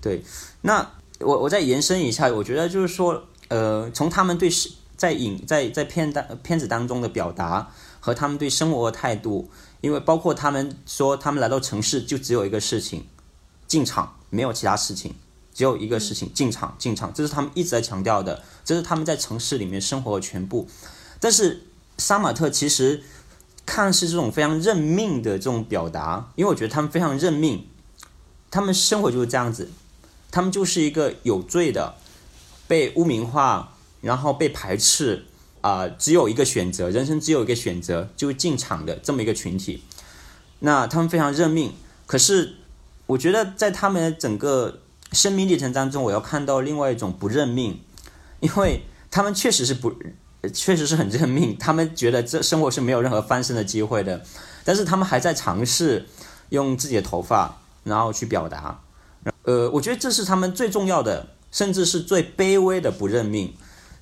[0.00, 0.24] 对，
[0.62, 9.50] 那我我再延伸一下，我觉得就是说，呃，从他们对是在影在在片当片子当中的表达和他们对生活的态度，
[9.82, 13.04] 因为包括他们说他们来到城市就只有一个事情，
[13.68, 15.14] 进厂，没有其他事情。
[15.54, 20.68] 只有一个事情，进厂，进厂，这是他们一直在强调的，这是他们在城市里面生活的全部。
[21.20, 21.66] 但是
[21.98, 23.02] 杀马特其实
[23.64, 27.68] 看似这种非常认命的这种表达，因为我觉得他们非常认命，
[28.50, 29.70] 他们生活就是这样子，
[30.30, 31.94] 他们就是一个有罪的，
[32.66, 35.26] 被污名化，然后被排斥，
[35.60, 39.82] 啊、只有一个选择，人生只有一个选择，就是进厂的这么一个群体。
[40.58, 41.72] 那他们非常认命，
[42.06, 42.54] 可是
[43.06, 44.81] 我觉得在他们整个
[45.12, 47.80] 生命历程当中，我要看到另外一种不认命，
[48.40, 49.92] 因为他们确实是不，
[50.52, 54.24] 确实是很认命，他们觉得这生活是没有任何翻身的机会的，
[54.64, 56.06] 但是他们还在尝试
[56.48, 58.80] 用自己的头发，然后去表达，
[59.42, 63.54] 呃，我觉得这是他们最重要的，甚至是最卑微的不认命。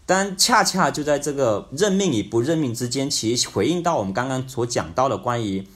[0.07, 5.69] 但恰恰就在这个认命与不认命之间，其实回应到我们刚刚所讲到的关于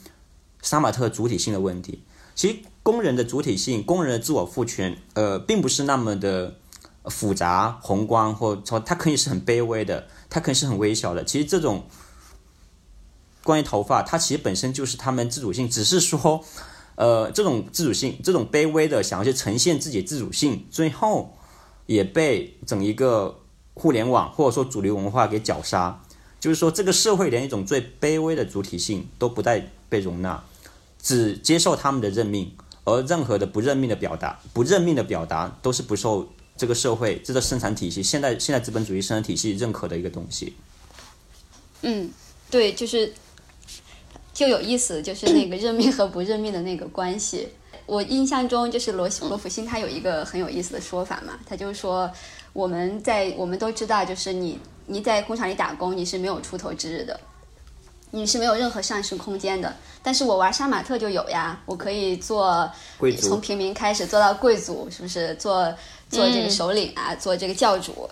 [0.61, 2.03] 杀马特主体性的问题。
[2.35, 6.55] 其实工人的主体性、工人的自我赋权，呃，并不是那么的
[7.07, 11.25] 复杂、宏观，或者说它可以是很卑微的，它可以是很微小的。
[11.25, 11.87] 其实这种
[13.43, 16.45] 关于头发，它其实本身就是他们自主性，只是说，
[16.97, 21.35] 呃，这种自主性、这种卑微的想要去呈现自己自主性，最后
[21.87, 23.41] 也被整一个
[23.73, 26.03] 互联网或者说主流文化给绞杀。
[26.39, 30.45] 就是说，这个社会连一种最卑微的主体性都不带被容纳。
[31.03, 40.55] 只接受他们的任命，而任何的不认命的表达、不认命的表达，都是不受这个社会、这个生产体系、现代现代资本主义生产体系认可的一个东西。
[41.83, 42.11] 嗯，
[42.51, 43.13] 对，就是
[44.33, 47.49] 就有意思，就是那个认命和不认命的那个关系。
[47.87, 52.11] 我印象中，就是罗罗福星他有一个很有意思的说法嘛，他就是说
[52.53, 57.21] 我们在我们都知道，就是你你在工厂里打工，你是没有出头之日的。
[58.15, 65.35] 你是没有任何上升空间的，但是我玩杀马特就有呀，我可以做贵族从平民开始做到贵族，是不是？
[65.35, 65.65] 做
[66.09, 68.09] 做这个首领啊，做这个教主。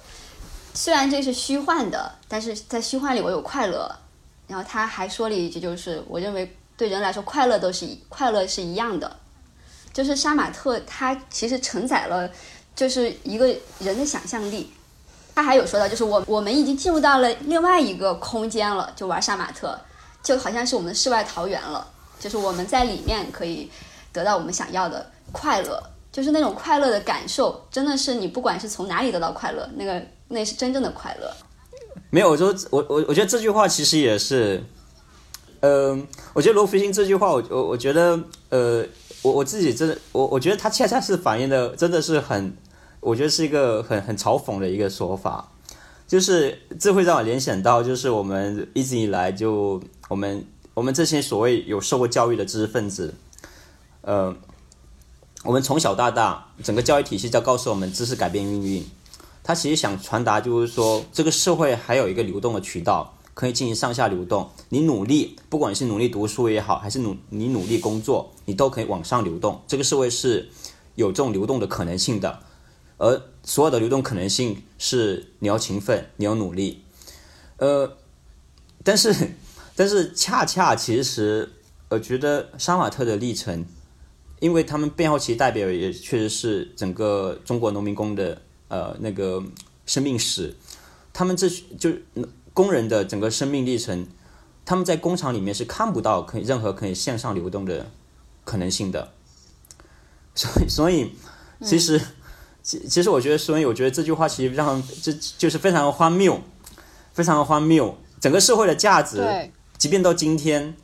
[0.74, 3.88] 虽然这是虚幻的，但是在虚幻里我有快乐。
[4.48, 9.16] 然后他还说了一句，就是我认为对人来说，快乐都是一快乐是一样的。
[9.92, 12.28] 就是杀马特，它其实承载了
[12.74, 13.46] 就是一个
[13.78, 14.72] 人的想象力。
[15.34, 19.78] 他还有说到，就是我我们已经进入到了另外一个空间了，就玩杀马特。
[20.22, 21.86] 就好像是我们的世外桃源了，
[22.18, 23.70] 就是我们在里面可以
[24.12, 25.82] 得到我们想要的快乐，
[26.12, 31.30] 就是那种快乐的感受，真的是你不管是从哪里得到快乐，那个那是真正的快乐。
[32.10, 34.62] 没有，我说我我我觉得这句话其实也是，
[35.60, 38.84] 嗯、我觉得罗福星这句话，我我我觉得，呃，
[39.22, 42.54] 我我自己真的，我我觉得他恰恰是反映的，真的是很，
[43.00, 45.48] 我觉得是一个很很嘲讽的一个说法，
[46.12, 50.44] 就是这会让我联想到，就是我们一直以来就我们
[50.74, 53.14] 我们这些所谓有受过教育的知识分子，
[54.02, 54.36] 呃，
[55.42, 58.84] 我们从小到大，整个教育体系在告诉我们知识改变命运。
[59.42, 64.50] 他其实想传达就是说，这个社会还有一个流动的渠道，可以进行上下流动。
[64.68, 69.62] 你努力，不管是努力读书也好，还是努你努力工作，你都可以往上流动。
[69.66, 70.50] 这个社会是
[70.94, 72.40] 有这种流动的可能性的，
[72.98, 76.84] 而所有的流动可能性是你要勤奋，你要努力。
[77.56, 77.96] 呃，
[78.82, 79.14] 但是
[79.76, 81.52] 但是恰恰其实，
[81.88, 83.64] 我觉得杀马特的历程，
[84.40, 88.42] 因为他们背后其实代表也确实是整个中国农民工的。
[88.68, 89.42] 呃，那个
[89.84, 90.56] 生命史，
[91.12, 91.46] 他们这
[91.78, 91.92] 就
[92.54, 94.06] 工人的整个生命历程，
[94.64, 97.90] 他们在工厂里面是看不到可以任何可以向上流动的
[98.46, 99.12] 可能性的。
[100.34, 101.12] 所以，所以
[101.62, 102.00] 其实，
[102.62, 106.40] 其其实我觉得，所以我觉得这句话其实让这就是非常的荒谬，
[107.12, 107.96] 非常的荒谬。
[108.20, 110.74] 整个社会的价值，即便到今天，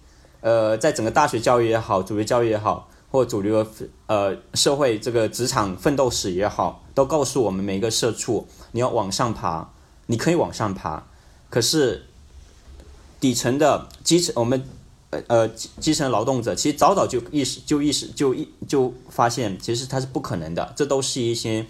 [0.40, 2.88] 呃，在整个大学教育也好，主流教育也好。
[3.10, 3.70] 或主流的
[4.06, 9.66] 呃社会这个职场奋斗史也好，都告诉我们每一个社畜，你要往上爬，
[10.08, 11.04] 你可以往上爬，
[11.48, 12.04] 可是
[13.18, 14.62] 底层的基层我们
[15.10, 21.64] 呃呃基层劳动者，其实早早就意识就意识就一就发现，其实它是不可能的，这都是一些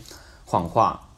[0.45, 1.09] 谎话，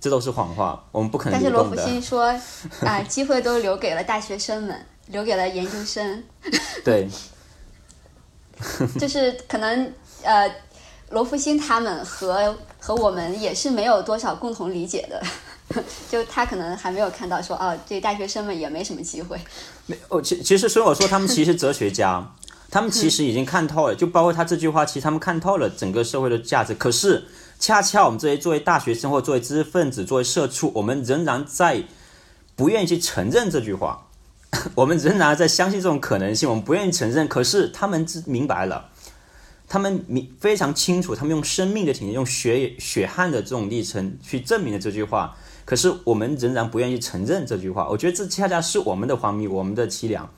[0.00, 2.34] 这都是谎话，我们不可能但是罗福星 说
[2.80, 6.24] 啊，机会都留给了大学生们，留给了研究生。
[6.84, 7.08] 对。
[9.00, 10.48] 就是可能呃，
[11.10, 15.20] 罗福星他们和和我们也是没有多少共同理解的，
[16.10, 19.38] 就他可能还没有看到说哦，这大学生们也没什么机会。
[19.86, 22.34] 没哦，其其实所以我说他们其实哲学家，
[22.70, 26.74] 他们其实已经看透了，就包括他这句话，其实他们看透了整个社会的价值。
[26.74, 27.24] 可是
[27.58, 31.84] 恰恰我们这些作为大学生或作为知识分子、作为社畜，我们仍然在
[32.56, 34.06] 不愿意去承认这句话。
[34.74, 37.26] 我们仍然在相信这种可能性，我们不愿意承认。
[37.26, 38.90] 可是他们知明白了，
[39.66, 45.34] 他们明非常清楚，他们用生命的体验、用血血汗的这种历程去证明了这句话。
[45.64, 47.88] 可是我们仍然不愿意承认这句话。
[47.88, 50.28] 我觉得这恰恰是我们的荒谬，我们的凄凉。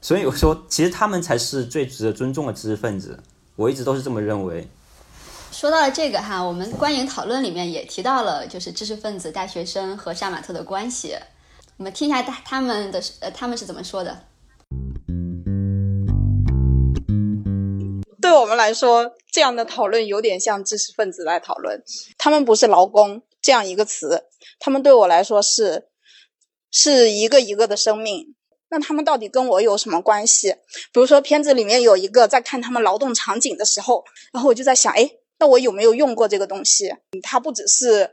[0.00, 3.22] 所以我说，其实他们才是最值得尊重的知识分子。
[3.54, 4.68] 我一直都是这么认为。
[5.52, 11.14] 说到了这个哈，我们观影讨论里面也提到了，就是知识分子、大学生和杀马特的关系。
[11.76, 14.24] 我们听一下他他们的呃他们是怎么说的？
[18.20, 21.82] 对我们来说，这样的讨论有点像知识分子来讨论。
[22.18, 24.24] 他们不是劳工这样一个词，
[24.58, 25.88] 他们对我来说是
[26.70, 28.34] 是一个一个的生命。
[28.70, 30.52] 那他们到底跟我有什么关系？
[30.92, 36.94] 比如说片子里面有一个在看他们劳动场景的时候，然后我就在想，哎，那我有没有用过这个东西？
[37.22, 38.12] 它不只是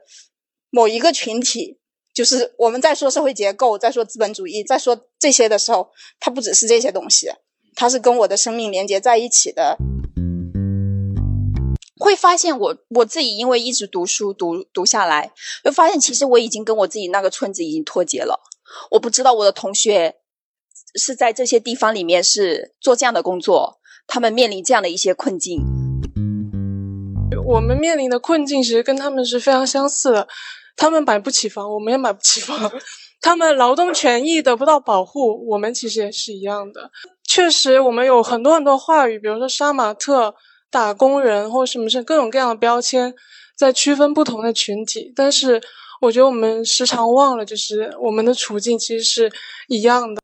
[0.69, 1.77] 某一个群体。
[2.11, 7.29] 就是我们在说社会结构，在说资本主义，在说这些的时候，它不只是这些东西，
[7.75, 9.77] 它是跟我的生命连接在一起的。
[12.09, 15.31] 会发现我我自己因为一直读书读读下来，
[15.63, 18.41] 会发现其实我已经跟我自己那个村子已经脱节了。
[18.89, 20.15] 我不知道我的同学
[20.95, 25.61] 是在这些地方里面是做这样的工作，他们面临这样的一些困境。
[27.45, 30.27] 我们面临的困境其实跟他们是非常相似的。
[30.75, 32.71] 他们买不起房，我们也买不起房。
[33.21, 36.89] 他们劳动权益得不到保护，我们其实也是一样的。
[37.23, 40.33] 确实，我们有很多很多话语，比如说杀马特、
[40.71, 43.13] 打工人，或什么是各种各样的标签，
[43.57, 45.11] 在区分不同的群体。
[45.15, 45.61] 但是，
[46.01, 49.31] 我觉得我们时常忘了，就是我们的处境其实是
[49.67, 50.21] 一样的。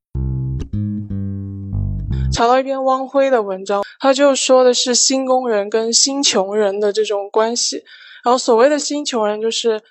[2.34, 7.84] 查到一篇汪晖的文章，他就说的是新工人跟新穷人的这种关系。
[8.24, 9.82] 然后，所谓的新穷人就是。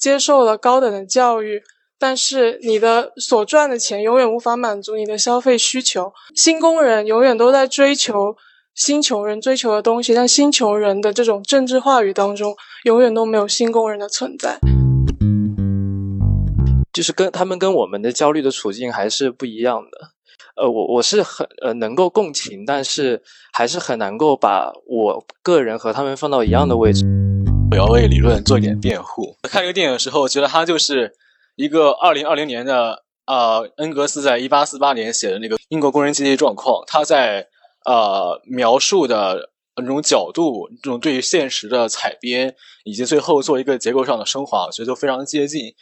[0.00, 1.62] 接受了高等的教育，
[1.98, 6.10] 但是你的所赚的钱永远无法满足你的消费需求。
[6.34, 8.34] 新工人永远都在追求
[8.82, 14.58] 新穷人追求的东西，但新穷人的这种政治话语当中，永远都没有新工人的存在。
[16.90, 20.12] 就是跟他们跟我们的焦虑的处境还是不一样的。
[20.56, 23.22] 呃，我我是很呃能够共情，但是
[23.52, 27.04] 还是很难够把我个人和他们放到一样的位置。
[27.72, 29.36] 我要为理论做一点辩护。
[29.42, 31.12] 看这个电影的时候，觉得它就是
[31.54, 37.46] 一个二零二零年的呃，恩格斯在一八四八年写的那个英国工人阶级状况，他在
[37.84, 42.54] 呃描述的那种角度，这种对于现实的采编，
[42.84, 45.74] 以及最后做一个结构上的升华，我觉得都非常接近。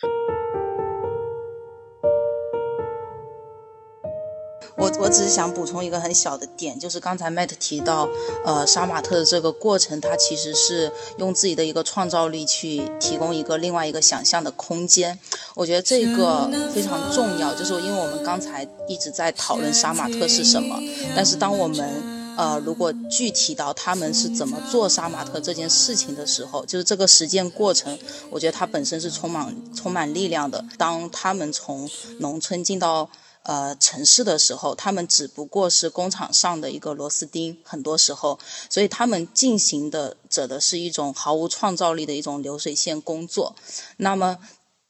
[4.79, 8.09] 我我只是想补充一个很小的点，就是刚才 Matt 提到，
[8.45, 15.19] 呃，杀马特的这个过程，它其实是用自己的一个创造力去提供一个另外一个想象的空间。
[15.57, 20.81] 我觉得这个非常重要，就是因为我们刚才一直在讨论杀马特是什么，
[21.17, 27.99] 但是当我们呃如果具体到他们是怎么做杀马特这件事情的时候，就是这个实践过程，
[28.31, 30.65] 我觉得它本身是充满充满力量的。
[30.77, 33.11] 当他们从农村进到
[33.49, 38.39] 呃，城市的时候，他们只不过是工厂上的一个螺丝钉，很多时候，
[38.69, 43.57] 所以他们进行的者的是一种毫无创造力的一种流水线工作。
[43.97, 44.39] 那么，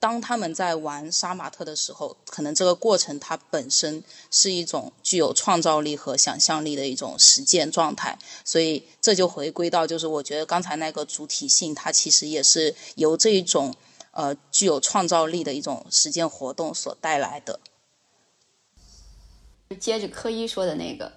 [0.01, 4.03] 当他们在玩杀马特的时候，可能这个过程它本身
[4.33, 8.19] 是一种具有创造力和想象力的一种实践状态。
[8.45, 13.73] 所以这就回归到，就是我觉得刚才那个主体性，它其实也是由这一种
[14.11, 17.61] 呃具有创造力的一种实践活动所带来的。
[19.77, 21.13] 接着科一说的那个，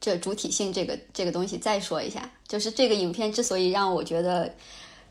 [0.00, 4.54] 这主体性这个这个东西再说一下，就是这个影片之所以让我觉得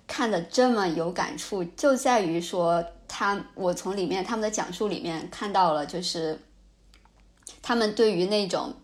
[0.07, 6.37] 看的这么有感触，就在于说他我从里面他们的讲述里面看到了，就是
[7.61, 8.75] 他们对于那种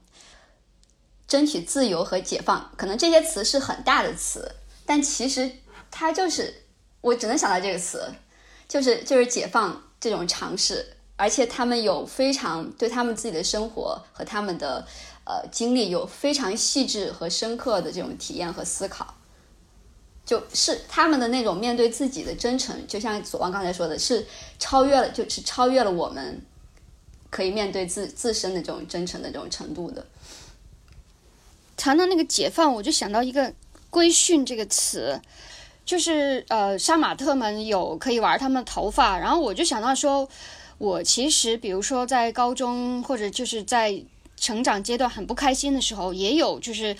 [1.27, 4.49] 争取自由和解放，可能这些词是很大的词，
[4.85, 5.51] 但其实
[5.91, 6.63] 它就是
[7.01, 8.09] 我只能想到这个词，
[8.69, 10.93] 就是就是解放这种尝试。
[11.17, 14.85] 而且他们有非常对他们自己的生活和他们的
[15.25, 19.15] 呃经历有非常细致和深刻的这种体验和思考，
[20.23, 24.27] 就是他们的那种面对自己的真诚，就像左王刚才说的，是
[24.59, 26.39] 超越了，就是超越了我们
[27.31, 30.05] 可以面对自自身的这种真诚的这种程度的。
[31.75, 33.51] 谈到那个解放，我就想到一个
[33.89, 35.19] “规训”这个词，
[35.83, 40.29] 就是呃，杀马特们有可以玩他们的头发，然后我就想到说。
[40.77, 43.99] 我其实，比如说在高中或者就是在
[44.35, 46.95] 成长阶段很不开心的时候，也有就是，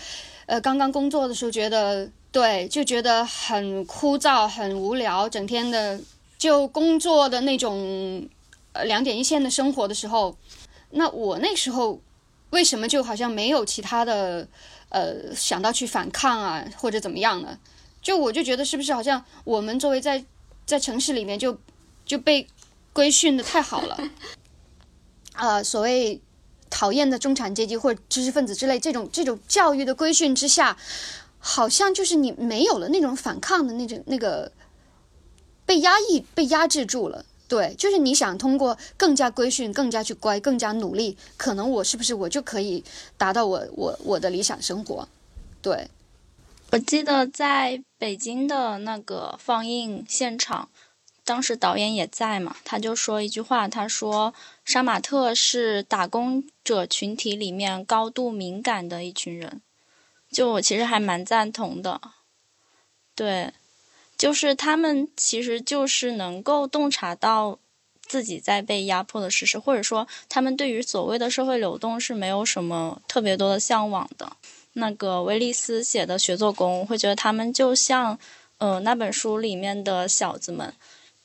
[0.48, 6.00] 呃，刚刚工作的时候觉得对，就觉得很枯燥、很无聊，整天的
[6.40, 8.28] 就工作的那种
[8.74, 10.36] 呃两点一线的生活的时候，
[10.90, 12.02] 那我那时候
[12.50, 14.48] 为什么就好像没有其他的
[14.90, 17.60] 呃想到去反抗啊或者怎么样呢？
[18.02, 20.26] 就我就觉得是不是好像我们作为在
[20.66, 21.56] 在城市里面就
[22.04, 22.48] 就被。
[22.98, 23.96] 规训的太好了，
[25.38, 26.20] 呃，所谓
[26.68, 30.76] 讨厌的中产阶级或者知识分子之类，这种这种教育的规训之下，
[31.38, 34.52] 好像就是你没有了那种反抗的那种那个
[35.64, 37.24] 被压抑、被压制住了。
[37.48, 42.84] 对，就是你想通过更加规训、更加去乖、更加努力，可能我是不是我就可以
[43.16, 45.08] 达到我我我的理想生活？
[45.62, 45.88] 对，
[46.72, 50.68] 我记得在北京的那个放映现场。
[51.28, 59.62] 当时导演也在嘛，他就说一句话，他说：“杀马特是打工者群体里面高度敏感的一群人。”
[60.32, 62.00] 就我其实还蛮赞同的，
[63.14, 63.52] 对，
[64.18, 67.60] 就是他们其实就是能够洞察到
[68.06, 74.38] 自己在被压迫的事实，或者说他们对于所谓的社会流动是没有什么特别多的向往的。
[74.74, 78.18] 那个威利斯写的学做工，我会觉得他们就像，
[78.60, 80.74] 呃，那本书里面的小子们。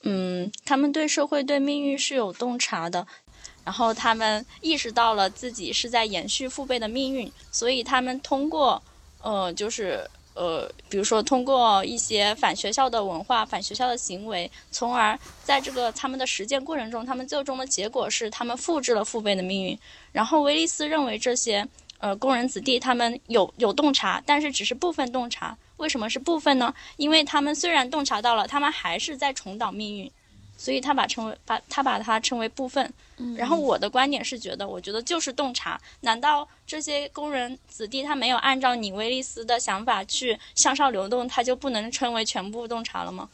[0.02, 3.06] 嗯，他们对社会、对命运是有洞察的，
[3.64, 8.82] 然后他们意识到了自己是在延续父辈的命运，所以他们通过，
[9.22, 19.78] 呃，就是呃，比如说通过一些反学校的文化、反学校的行为，从而在这个他们的实践过程中，他们最终的结果是他们复制了父辈的命运。
[20.10, 21.66] 然后威利斯认为这些
[21.98, 25.56] 呃工人子弟他们有有洞察，但是只是部分洞察。
[25.78, 26.72] 为什么是部分呢？
[26.96, 30.10] 因为他们虽然洞察到了，他们还是在重蹈命运，
[30.56, 32.92] 所以他把称为把他把它称为部分。
[33.36, 35.80] 然后我的观点是觉得，我觉得就是洞察。
[36.00, 43.28] 难道这些工人子弟他没有按照你威利斯的想法去向上流动，他就不能称为全部洞察了吗？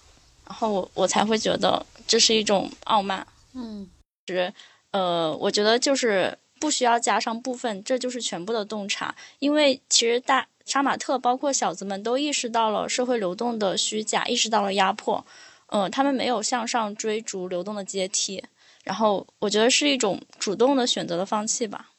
[0.46, 3.26] 然后我我才会觉得这是一种傲慢。
[3.54, 3.88] 嗯，
[4.26, 4.52] 是
[4.90, 9.14] 呃，我觉得就是不需要加上部分，这就是全部的洞察。
[9.38, 10.46] 因为其实大。
[10.68, 15.24] 杀马特包括小子们都意识到了社会流动的虚假，意识到了压迫，
[15.68, 18.44] 嗯，他们没有向上追逐流动的阶梯，
[18.84, 21.92] 然后我觉得是一种主动的选择的放弃吧，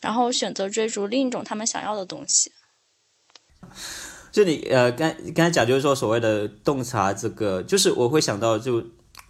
[0.00, 2.52] 然后选择追逐另一种他们想要的东西。
[4.30, 8.80] 这里呃，刚刚才讲就是说所谓的洞察，这个就是我会想到就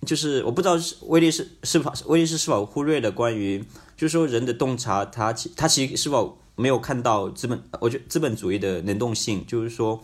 [0.06, 3.64] 就是我不知道是威利是是否威利是是否忽略了关于，
[3.96, 10.02] 就是说人的洞察，他其他其实是否没有看到资本，我觉得资本主义的能动性，就是说，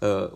[0.00, 0.30] 呃，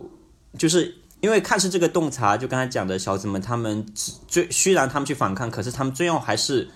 [0.59, 3.87] 就是因为看似这个洞察，就刚才讲的小子们，他们
[4.27, 6.69] 最虽然他们去反抗，可是他们最后还是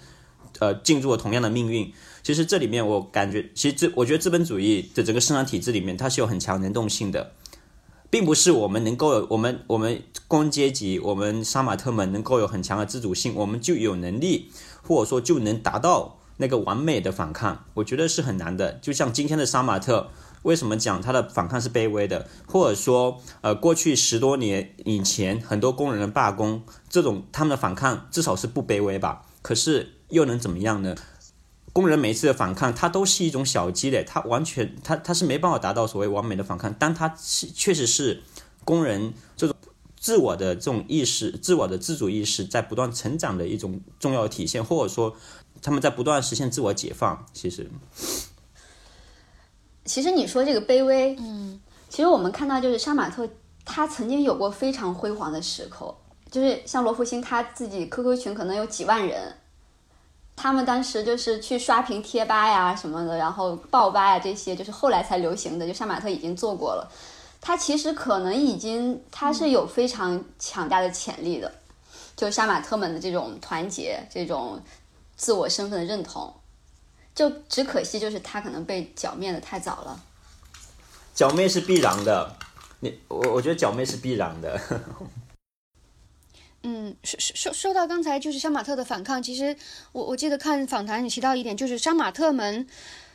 [0.61, 1.93] 呃进入了同样的命运。
[2.23, 7.33] 其实这里面我感觉，其实资我觉得资本主义的整个生产体制里面，它是有很强能动性的。
[8.09, 14.51] 并不是我们能够有我们我们工阶级，我们杀马特们能够有很强的自主性，我们就有能力，
[14.83, 17.65] 或者说就能达到那个完美的反抗。
[17.75, 18.73] 我觉得是很难的。
[18.75, 20.11] 就像今天的杀马特，
[20.43, 22.29] 为什么讲他的反抗是卑微的？
[22.47, 29.27] 或者说，呃，过去十多年以前，很多工人的罢工，这种他们的反抗至少是不卑微吧？
[29.43, 30.95] 可是又能怎么样呢？
[31.73, 38.23] 工人每一次的反抗，它都是一种小积累，它完全，它它是没办法达到所谓完美的反抗，但它是确实是
[38.65, 39.55] 工人这种
[39.99, 45.15] 自我的这种意识、自我的自主意识在不断成长的一种重要体现，或者说
[45.63, 47.27] 他们在不断实现自我解放。
[47.33, 47.71] 其实，
[49.85, 53.29] 其实你说这个卑微，嗯，其实我们看到就是杀马特，
[53.65, 55.95] 他曾经有过非常辉煌的时刻，
[56.31, 59.35] 就是像罗福星他自己 QQ 群可能有几万人。
[60.39, 65.67] 他们当时就是去刷屏贴吧呀什么的，然后爆吧呀这些，就是后来才流行的。
[65.67, 66.93] 就杀马特已经做过了，
[67.41, 71.51] 他其实可能已经他是有非常强大的潜力的。
[72.15, 74.61] 就杀马特们的这种团结，这种
[75.17, 76.35] 自我身份的认同，
[77.15, 80.05] 就只可惜就是他可能被剿灭的太早了。
[81.15, 82.37] 剿灭是必然的，
[82.81, 84.61] 你我我觉得剿灭是必然的。
[86.63, 89.57] 嗯，说说说说到刚才就是杀马特的反抗，其实
[89.93, 92.67] 我我记得看访谈你提到一点，就是杀马特们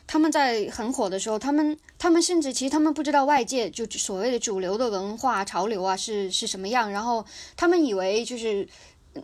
[0.06, 7.24] 他们在很火的时候，他们他们甚至其实他们不知道外界就所谓的主流的文化潮流啊是是什么样，然后
[7.54, 8.66] 他们以为就是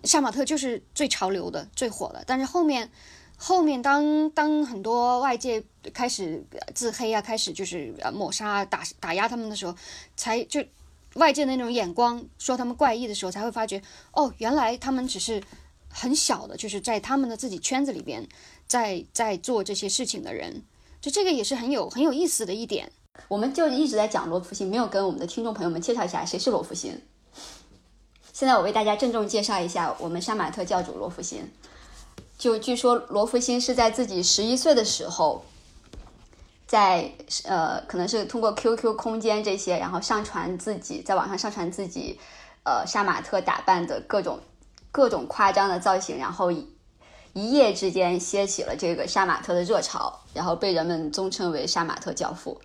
[0.04, 2.90] 杀马特就是最潮流的最火的，但是后面
[3.36, 5.62] 后面当当很多外界
[5.92, 9.74] 开始自黑啊，开始就是抹杀打打压他们的时候，
[10.16, 10.64] 才就。
[11.14, 13.82] 外界的那种眼光说他们怪异的时候，才会发觉
[14.12, 15.42] 哦，原来他们只是
[15.88, 18.24] 很小的，就是在他们的自己圈子里边，
[18.68, 20.62] 在在做这些事情的人。
[21.00, 22.92] 就这个也是很有很有意思的一点。
[23.26, 27.00] 我们就一直在讲罗福星，没有跟我们的听众朋友们介绍一下谁是罗福星。
[28.38, 31.50] 现在我为大家郑重介绍一下我们杀马特教主罗福星。
[32.38, 35.42] 就据说罗福星是在自己十一岁的时候。
[36.64, 37.10] 在
[37.44, 42.20] 呃，可能是通过 QQ 空间这些，然后上传自己在网上上传自己，
[42.62, 44.38] 呃，杀马特打扮的各种
[44.92, 46.68] 各种夸张的造型，然后一
[47.32, 52.60] 一夜之间掀起了这个杀马特的热潮，然后被人们尊称为杀马特教父。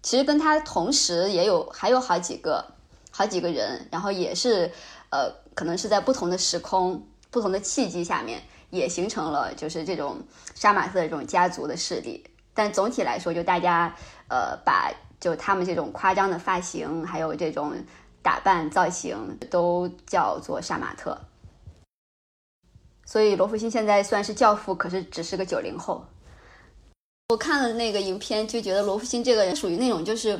[0.00, 2.64] 其实跟他同时也有还有好几个
[3.10, 4.70] 好几个人，然后也是
[5.10, 10.22] 呃，可能是在不同的时空、不同的契机下面，也形成了就是这种
[10.54, 12.24] 杀马特的这种家族的势力。
[12.54, 13.94] 但总体来说，就大家，
[14.28, 17.74] 呃，把就他们这种夸张的发型，还有这种
[18.22, 21.16] 打扮造型，都叫做杀马特。
[23.06, 26.04] 所以罗福星现在算是教父，可是只是个九零后。
[27.30, 30.38] 我看了那个影片，就觉得罗福星这个人属于那种就是，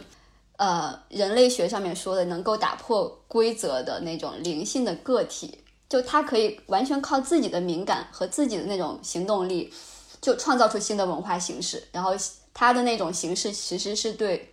[0.59, 9.73] 呃，人类学上面说的能够打破规则的那种灵性的个体，就他可以完全靠自己的敏感和自己的那种行动力。
[10.21, 12.11] 就创造出新的文化形式，然后
[12.53, 14.53] 他的那种形式其实是对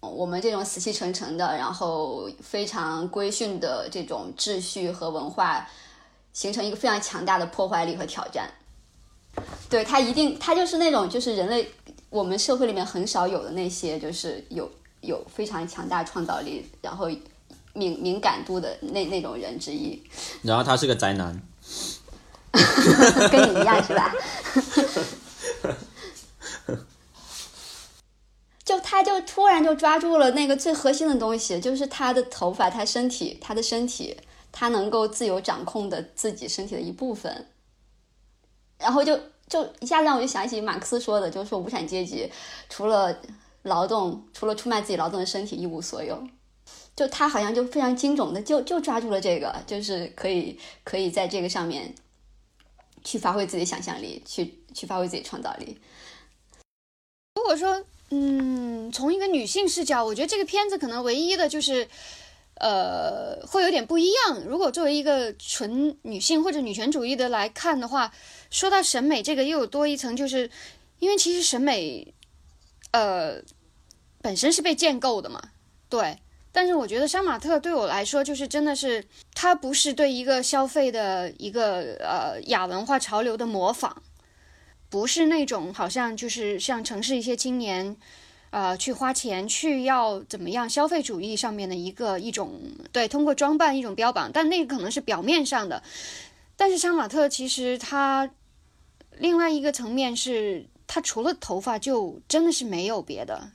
[0.00, 5.64] 我们这种死气沉沉的，然后非常规训的这种秩序和文化
[6.32, 8.50] 形成一个非常强大的破坏力和挑战。
[9.70, 11.70] 对他一定，他就是那种就是人类
[12.10, 14.68] 我们社会里面很少有的那些，就是有
[15.06, 17.08] 有非常强大创造力，然后
[17.72, 20.02] 敏敏感度的那那种人之一。
[20.42, 21.40] 然后他是个宅男。
[23.30, 24.14] 跟你一样是吧？
[28.64, 34.16] 就他，就突然就抓住了那个最核心的东西，就是他的头发，他身体，他的身体，
[34.50, 37.46] 他能够自由掌控的自己身体的一部分。
[38.78, 42.32] 然后就就一下子让我就想起马克思说的，就是说无产阶级
[42.70, 43.14] 除了
[43.66, 46.26] 劳动，除了出卖自己劳动的身体一无所有。
[46.96, 51.94] 就他好像就非常精准的就就抓住了这个，就是可以可以在这个上面。
[53.04, 55.78] 去发挥自己想象力，去去发挥自己创造力。
[57.36, 61.86] 如果说，嗯，从一个女性视角，我觉得这个片子可能唯一的就是，
[62.56, 64.42] 呃，会有点不一样。
[64.44, 68.12] 如果作为一个纯女性或者女权主义的来看的话，
[68.50, 70.50] 说到审美，这个又多一层，就是
[70.98, 72.12] 因为其实审美，
[72.96, 73.42] 呃，
[74.22, 75.40] 本身是被建构的嘛，
[75.90, 76.18] 对。
[76.50, 84.02] 但是我觉得杀马特对我来说，就是真的是，它不是对一个消费的一个呃亚文化潮流的模仿，
[84.88, 87.94] 不是那种好像就是像城市一些青年，
[88.48, 92.58] 呃，去花钱去要怎么样消费主义上面的一个一种
[92.90, 95.82] 对，通过装扮一种标榜，但那个可能是表面上的。
[96.56, 98.30] 但是杀马特其实它
[99.18, 103.50] 另外一个层面是，他除了头发就真的是没有别的。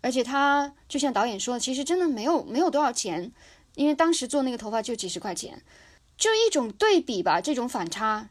[0.00, 3.32] 而且他就像导演说，其实真的没有没有多少钱，
[3.74, 5.62] 因为当时做那个头发就几十块钱，
[6.16, 8.28] 就一种对比吧，这种反差。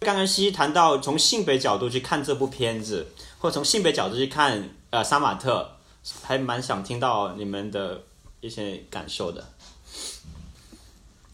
[0.00, 3.06] 刚刚西西谈到从性别角度去看这部片子，
[3.38, 5.78] 或者从性别角度去看呃杀马特，
[6.22, 8.02] 还蛮想听到你们的
[8.42, 9.42] 一些感受的。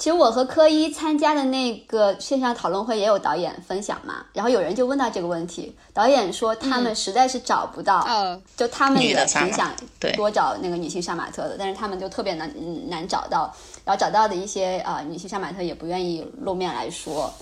[0.02, 9.70] 其实我和科一参加的那个线上讨论会也有导演分享嘛，然后有人就问到这个问题，导演说他们实在是找不到，呃，就他们也挺想
[10.16, 17.32] 多找那个女性杀马特的，但是他们就特别难嗯难找到，然后找到的一些呃女性杀马特也不愿意露面来说。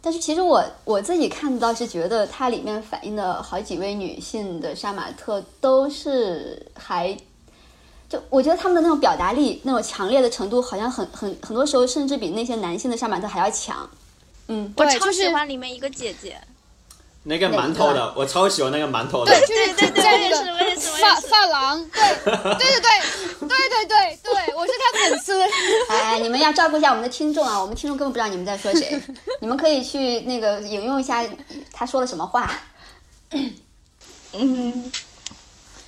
[0.00, 7.16] 但是其实我我自己看到是觉得它里面反映的好几位女性的杀马特都是还，
[8.12, 13.88] 就我觉得他们的那种表达力、那种强烈的程度，好像很很很多时候甚至比那些男性的上半特还要强。
[14.48, 16.38] 嗯，对，我超喜欢里面一个姐姐，
[17.22, 19.32] 那个馒头的，我超喜欢那个馒头的。
[19.32, 22.90] 对，就是对对在那个我也是我也是我也发发廊， 对对对
[23.40, 25.40] 对对对对对，我是他粉丝。
[25.88, 27.58] 哎，你们要照顾一下我们的听众啊！
[27.58, 29.00] 我们听众根本不知道你们在说谁，
[29.40, 31.24] 你们可以去那个引用一下
[31.72, 32.50] 他说了什么话。
[34.34, 34.92] 嗯，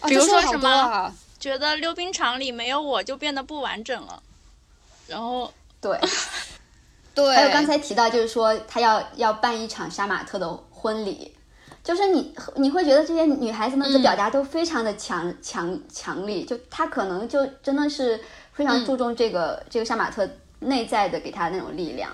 [0.01, 1.13] 啊比如说什么啊？
[1.45, 4.23] 觉得溜冰场里没有我就变得不完整了，
[5.07, 6.01] 然后对，
[7.15, 11.37] 对，还有刚才提到，就是说他要要办一场杀马特的婚礼，
[11.83, 18.19] 就是你你会觉得这些女孩子们的表达都非常的强、强强力，就她可能就真的是
[18.55, 20.27] 非常注重这个、这个杀马特
[20.61, 22.11] 内在的给她那种力量。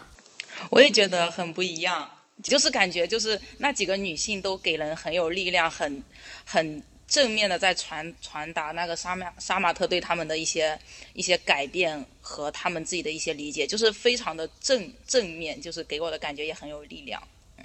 [0.70, 2.10] 我也觉得很不一样，
[2.42, 6.02] 就是感觉就是那几个女性都给人很有力量，很
[6.44, 10.78] 很正面的在传传达那个杀马杀马特对他们的一些
[11.12, 17.20] 一些改变和他们自己的一些理解，就是非常的正正面，就是给我的感觉也很有力量。
[17.58, 17.64] 嗯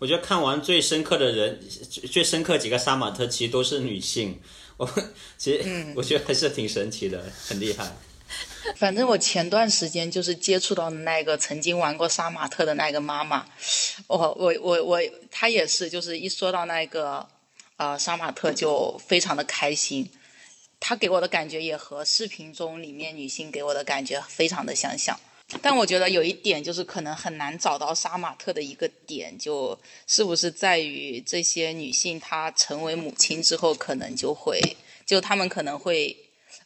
[0.00, 4.38] 我觉得看完最深刻的人，最最深刻几个杀马特其实都是女性。
[4.76, 4.86] 我
[5.38, 5.64] 其实、
[5.96, 7.90] 我觉得还是挺神奇的，很厉害。
[8.76, 13.46] 反正我前段时间就是接触到那个曾经玩过杀马特的那个妈妈，
[14.08, 15.00] 我我我我，
[15.30, 17.26] 她也是，就是一说到那个
[17.76, 20.10] 呃杀马特就非常的开心。
[20.80, 25.18] 他给我的感觉也和视频中里面女性给我的感觉非常的相像。
[25.62, 36.16] 但我觉得有一点就是可能很难找到杀马特的一个点，就是不是在于这些女性她成为母亲之后，可能就会就她们可能会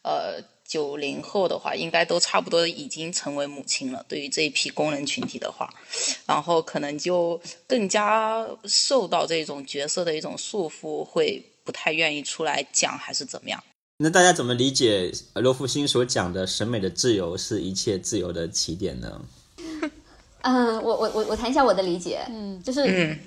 [0.03, 0.43] 呃。
[0.69, 4.05] 九零后的话，应该都差不多已经成为母亲了。
[4.07, 5.73] 对于这一批工人群体的话，
[6.27, 13.65] 然后可能就更加受到这种角色的一种束缚，会不太愿意出来讲，还是怎么样？
[14.01, 19.21] 那大家怎么理解罗福星所讲的审美的自由是一切自由的起点呢？
[20.43, 23.19] 嗯，我我我我谈一下我的理解，嗯，就是嗯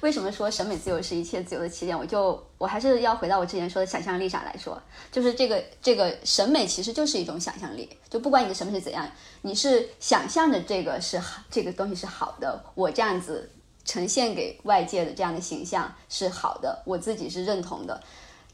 [0.00, 1.98] 为什么说审美自由是一切自由的起点？
[1.98, 9.10] 我就我还是要回到我之前说的想象力上来说，就是这个这个审美其实就是一种想象力，就不管你的审美是怎样，
[9.42, 13.50] 你是想象着这个是好，这个东西是好的，我这样子
[13.84, 18.02] 呈现给外界的这样的形象是好的，我自己是认同的，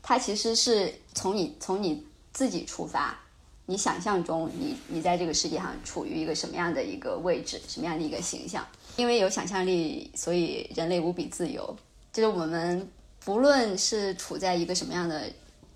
[0.02, 3.18] 它其实是从你从你自己出发。
[3.64, 8.66] 你想象中你你在这个世界上处于一个什么样的一个位置，什么样的一个形象？
[8.97, 11.76] 因为有想象力，所以人类无比自由。
[12.12, 12.90] 就是我们
[13.24, 15.30] 不论是处在一个什么样的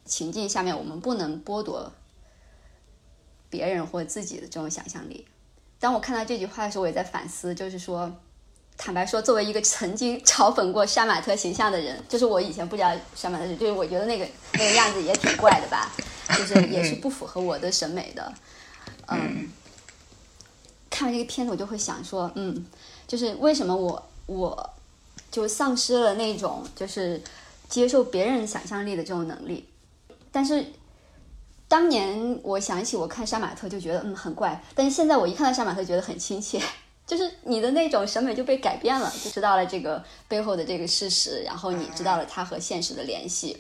[0.05, 1.91] 情境下面，我们不能剥夺
[3.49, 5.27] 别人或自己的这种想象力。
[5.79, 8.11] 当我看到这句话的时候，我也在反思，就是说，
[8.77, 15.93] 坦白说，作为一个曾经嘲讽过杀马特形象的人，就是我以前不知道杀马特，就是我觉得那个那个样子也挺怪的吧，
[16.37, 18.35] 就是也是不符合我的审美的。
[19.09, 19.49] 嗯，
[20.91, 22.67] 看完这个片子，我就会想说，嗯，
[23.07, 24.71] 就是为什么我我
[25.31, 27.23] 就丧失了那种就是
[27.69, 29.69] 接受别人想象力的这种能力，
[30.31, 30.65] 但是。
[31.69, 36.63] 当年我想起我看杀马特就觉得嗯很怪，但是现在我一看到杀马特觉得很亲切，
[37.05, 43.59] 就是你的那种审美就被改变了，就知道了这个背后的这个事实，然后你知道了它和现实的联系，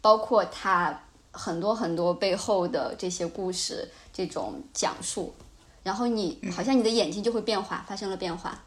[0.00, 5.34] 包括它很多很多背后的这些故事这种讲述，
[5.82, 8.62] 然后你好像你的眼睛就会变化，发生了变化。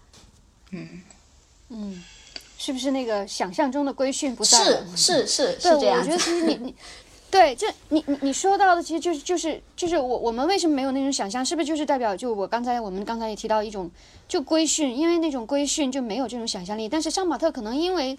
[2.57, 4.85] 是不是那个想象中的规训不在了？
[4.95, 6.17] 是是是是对，这样我觉得。
[6.17, 6.75] 其实你你
[7.29, 11.43] 对，就你你你说到的，其实就是就是就是我我们为什么没有那种想象？
[11.43, 13.89] 是不是就是代表就我刚才我们刚才也提到一种
[14.27, 16.87] 就规训，因为那种规训就没有这种想象力。
[16.87, 18.17] 但是杀马特可能因为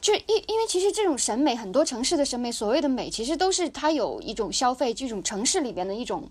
[0.00, 6.30] 就因因为其实这种审美，很多城市的审美，所谓的美，其实都是它有一种消费这种城市里边的一种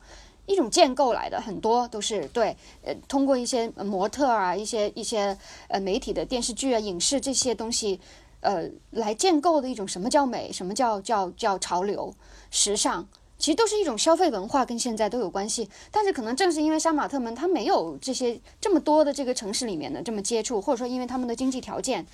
[0.50, 5.38] 一种建构来的，很多都是对呃通过一些模特啊，一些一些
[5.70, 8.00] 呃媒体的电视剧啊、影视这些东西。
[8.42, 12.16] 呃，来建构的一种什么叫美，什么叫叫叫潮流、
[12.50, 13.06] 时尚，
[13.38, 15.70] 其实都是一种消费文化，跟现在都有关系。
[15.92, 22.06] 但是可能正是因为杀马特们他没有这些这么多的这个城市里面的这么接触，或者说因为他们的经济条件，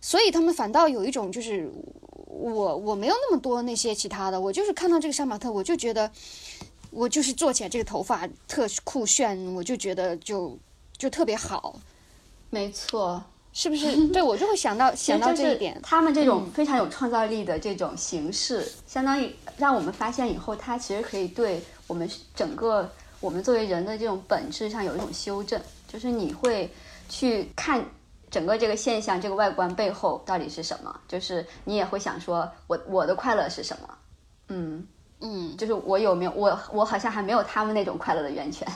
[0.00, 1.70] 所以他们反倒有一种就是
[2.26, 6.10] 我我没有那么多那些其他的，我就是看到这个杀马特，我就觉得
[6.96, 10.58] 我就是做起来这个头发特酷炫，我就觉得就
[10.96, 11.78] 就特别好，
[12.48, 13.22] 没错。
[13.52, 14.08] 是不是？
[14.08, 15.78] 对我就会想到 想到这一点。
[15.82, 22.90] 他们这种非常有创造力的这种形式，相当于让我们发现以后，它其实可以对我们整个
[23.20, 25.60] 我们作为人的这种本质上有一种修正。
[25.88, 26.70] 就是你会
[27.08, 27.82] 去看
[28.30, 30.94] 整个这个现象，这个外观背后到底是什么？
[31.08, 33.98] 就是你也会想说，我我的快乐是什么？
[34.48, 34.86] 嗯
[35.20, 38.66] 嗯，就是我有没有我我好像还没有他们那种快乐的源泉。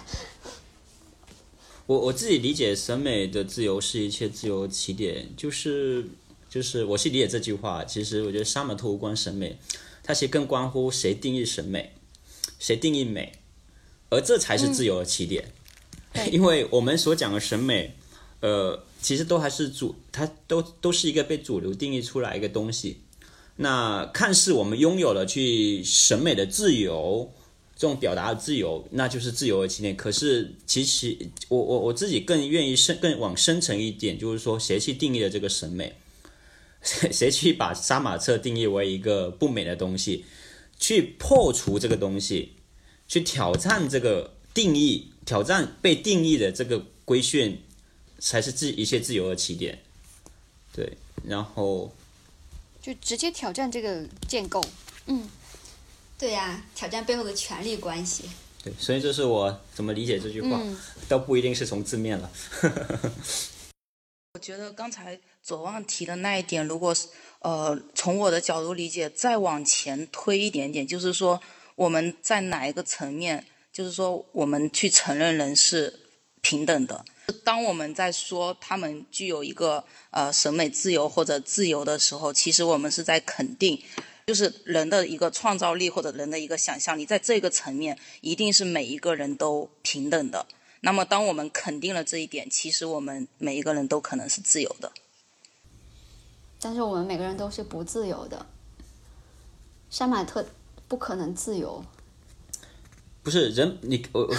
[1.86, 6.07] 我我自己理解审美的自由是一切自由起点，就是
[6.49, 7.84] 就是我是理解这句话。
[7.84, 9.59] 其实我觉得杀马特无关审美，
[10.03, 11.93] 它其实更关乎谁定义审美，
[12.59, 13.32] 谁定义美，
[14.09, 15.53] 而这才是自由的起点。
[16.32, 17.97] 因为我们所讲的审美，
[18.41, 23.01] 呃，其实都还是主，它都都是一个被主流定义出来一个东西。
[23.62, 27.30] 那看似我们拥有了去审美的自由。
[27.76, 29.96] 这种表达的自由，那就是自由的起点。
[29.96, 31.16] 可是，其实
[31.48, 35.94] 我我我自己更愿意深更往深层一点，就是说，谁去定义了这个审美？
[36.82, 40.26] 谁谁去把杀马特定义为一个不美的东西？
[40.78, 42.52] 去破除这个东西，
[43.08, 47.62] 去挑战这个定义，挑战被定义的这个规训，
[48.18, 49.78] 才是自一切自由的起点。
[50.74, 51.90] 对，然后
[52.81, 54.64] 就直接挑战这个建构，
[55.07, 55.28] 嗯。
[56.18, 58.28] 对呀，挑战背后的权力关系。
[58.62, 60.61] 对，所以这是我怎么理解这句话，
[61.09, 62.31] 倒不一定是从字面了。
[64.35, 67.09] 我觉得刚才左望提的那一点，如果是
[67.39, 71.41] 呃从我的角度理解，再往前推一点点，就是说
[71.74, 76.01] 我们在哪一个层面，就是说我们去承认人是
[76.43, 77.03] 平等的。
[77.33, 83.83] 当我们在说他们具有一个呃审美自由或者自由的时候，其实我们是在肯定。
[84.26, 90.47] 就是人的一个创造力或者人的一个想象力，在这个层面一定是每一个人都平等的。
[90.83, 94.93] 那么，当我们肯定了这一点，其实我们每一个人都可能是自由的。
[96.61, 98.47] 但是我们每个人都是不自由的。
[99.91, 100.47] 杀马特
[100.87, 101.85] 不可能自由。
[103.24, 104.33] 不是人，你我。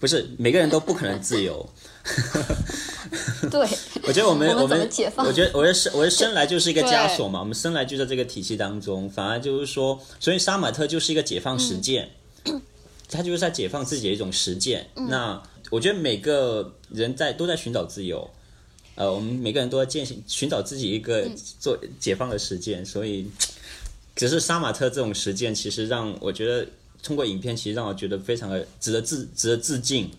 [0.00, 1.68] 不是每个人都不可能自由。
[3.50, 3.66] 对，
[4.02, 4.88] 我觉得我们我们，
[5.18, 12.10] 我觉得我生我生来就是一个枷锁嘛，我们生来就在这个体系当中，反而就是说，所以杀马特就是一个解放实践，
[13.08, 14.88] 他就是在解放自己的一种实践。
[14.94, 18.28] 那我觉得每个人在都在寻找自由，
[18.94, 21.28] 呃，我们每个人都在践行寻找自己一个
[21.58, 23.30] 做解放的实践，所以
[24.14, 26.66] 只是杀马特这种实践，其实让我觉得。
[27.00, 30.10] 通过影片，其实让我觉得非常的值得致值得致敬，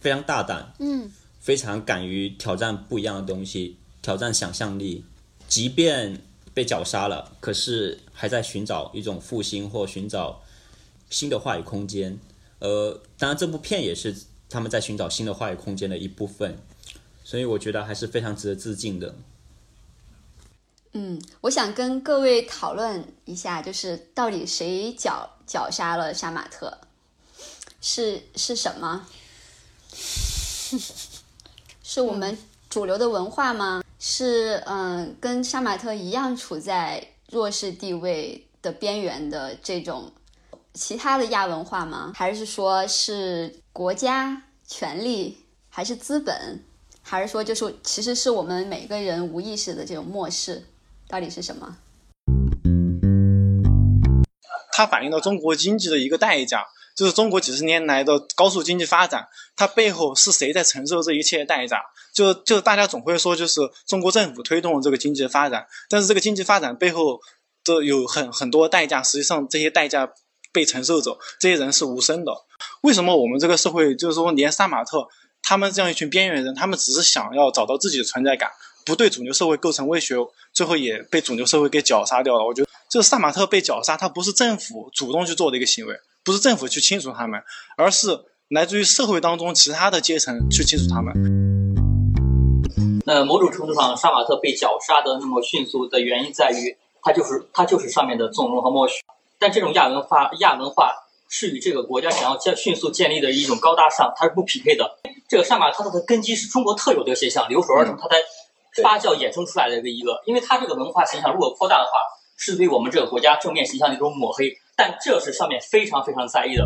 [0.00, 5.04] 非常大胆，嗯，非常敢于挑战不一样的东西，挑战想象力，
[5.48, 6.20] 即便
[6.54, 10.42] 被绞杀了，可是还在寻找一种复兴或寻找
[11.10, 12.18] 新的话语空间。
[12.60, 14.14] 呃，当然这部片也是
[14.48, 16.58] 他们在寻找新的话语空间的一部分，
[17.22, 19.14] 所以我觉得还是非常值得致敬的。
[20.92, 26.78] 嗯，我想跟各位讨论一下，就是到底谁绞绞杀了杀马特？
[27.80, 29.06] 是是什么？
[31.82, 32.36] 是我们
[32.68, 33.82] 主流的文化吗？
[33.98, 40.12] 是嗯，跟杀马特一样处在弱势地位的边缘的这种
[40.74, 42.12] 其他的亚文化吗？
[42.14, 46.62] 还是说是国家权力，还是资本，
[47.02, 50.62] 还是说就是其实是我们每个人无意识的这种漠视？
[51.08, 51.76] 到底是什么？
[54.72, 56.64] 它反映了中国经济的一个代价，
[56.98, 61.80] 就是中国几十年来的高速经济发展，它背后是谁在承受这一切代价？
[62.12, 67.20] 就就大家总会说，就是中国政府推动了这个经济发展，但是这个经济发展背后
[67.62, 70.10] 都有很很多代价，实际上这些代价
[70.52, 72.32] 被承受者，这些人是无声的。
[72.82, 75.06] 为什么我们这个社会就是说，连杀马特
[75.40, 78.50] 他们这样一群边缘人，他们只是想要找到自己的存在感？
[78.84, 80.16] 不对主流社会构成威胁，
[80.52, 82.44] 最后也被主流社会给绞杀掉了。
[82.44, 85.94] 我觉得就是杀马特被绞杀，他不是政府主动去做的一个行为，
[86.28, 87.42] 不是政府去清除他们，
[87.78, 88.20] 而是
[88.50, 91.14] 来自于社会当中其他的阶层去清除他们。
[93.06, 98.96] 那某种程度上，杀马特被绞杀的那么迅速的原因在于，它就是它就是上面的纵容和默许。
[99.38, 100.92] 但这种亚文化亚文化
[101.30, 104.98] 是与这个国家想要建迅速建立的一种高大上，它是不匹配的。
[105.30, 108.16] 这个杀马特它的根基是中国特有的现象，留守儿童它才
[108.82, 111.92] 发酵衍生出来的一个一个，因为它这个文化形象如果扩大的话，
[112.36, 114.58] 是对我们这个国家正面形象的一种抹黑。
[114.78, 116.64] 但这是上面非常非常在意的。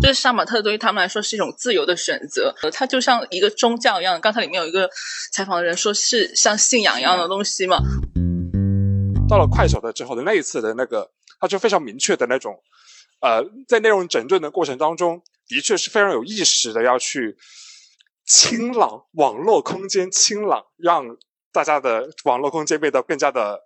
[0.00, 4.18] 就是杀马特对于他们来说是一种自由的选择，呃，它就像一个宗教一样。
[4.18, 4.88] 刚才里面有一个
[5.30, 7.76] 采访的人说是像信仰一样的东西嘛。
[9.28, 12.62] 到了快手的之后的那一次的那个，他就非常明确的那种，
[13.20, 17.36] 呃，在内容整顿的过程当中，的确是非常有意识的要去
[18.24, 21.04] 清朗网络空间，清朗让
[21.52, 23.60] 大家的网络空间变得更加的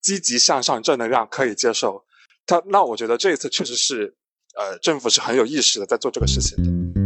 [0.00, 2.04] 积极向上、正能量，可以接受。
[2.46, 4.16] 他那我觉得这一次确实是，
[4.56, 6.98] 呃，政府是很有意识的在做这个事情的。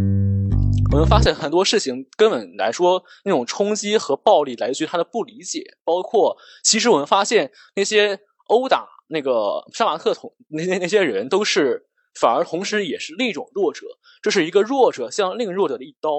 [0.93, 5.79] 我们发现很多事情根本来说，那种冲击和暴力来自于他的不理解。
[5.85, 11.87] 包括，其实我们发现那些殴打那个杀马特同那那那些人，都是
[12.21, 13.87] 反而同时也是另一种弱者。
[14.21, 16.11] 这是一个弱者向另一个弱者的一刀。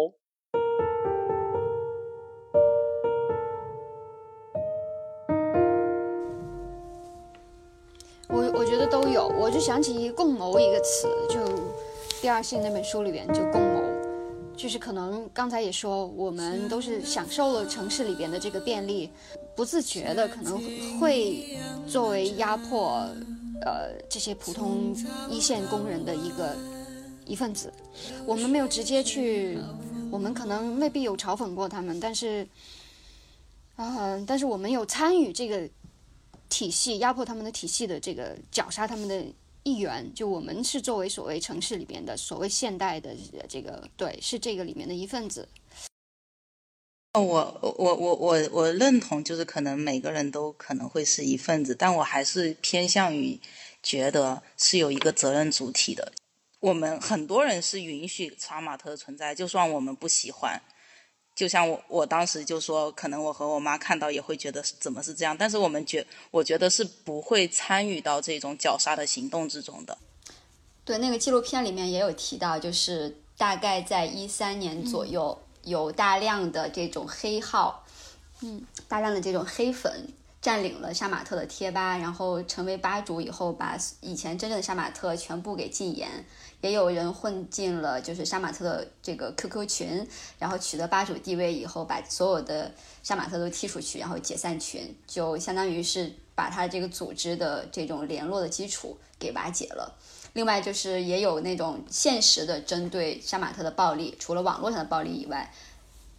[9.28, 11.40] 我就想起“共谋”一个词，就
[12.22, 13.84] 第二性那本书里边就共谋。
[14.56, 19.10] 就是可能刚才也说，我们都是享受了城市里边的这个便利，
[19.56, 20.62] 不自觉的可能
[21.00, 21.58] 会
[21.88, 23.00] 作为压迫，
[23.66, 24.96] 呃这些普通
[25.28, 26.56] 一线工人的一个
[27.26, 27.74] 一份子。
[28.28, 29.58] 我们没有直接去，
[30.12, 32.48] 我们可能未必有嘲讽过他们，但是，
[33.76, 35.68] 啊，但是我们有参与这个
[36.54, 39.26] 体系压迫他们的体系的这个绞杀他们的。
[39.66, 43.16] 一员，就我们是作为所谓城市里边的所谓现代的
[43.48, 45.48] 这个，对，是这个里面的一份子。
[47.14, 53.40] 我我我我我认同，就是可能每个人都可能会是一份子，但我还是偏向于
[53.82, 56.12] 觉得是有一个责任主体的。
[56.60, 60.62] 我们很多人是允许杀马特存在，就算我们不喜欢。
[61.36, 69.98] 就像我我当时就说，可能我和我妈看到也会觉得怎么是这样，但是我们觉我觉得是不会参与到这种绞杀的行动之中的。
[70.86, 77.84] 对，那个纪录片里面也有提到，就是大概在一三年左右，有大量的这种黑号，
[78.42, 80.08] 嗯，大量的这种黑粉
[80.42, 86.26] 占领了杀马特的贴吧，然后成为吧主以后，把以前真正的杀马特全部给禁言。
[86.64, 90.08] 也有人混进了就是杀马特的这个 QQ 群，
[90.40, 92.72] 然后取得吧主地位以后，把所有的
[93.04, 99.94] 杀马特都踢出去，然后解散群，就相当于是把他这个组织的这种联络的基础给瓦解了。
[100.32, 105.54] 另外就是也有那种现实的针对杀马特的暴力，除了网络上的暴力以外，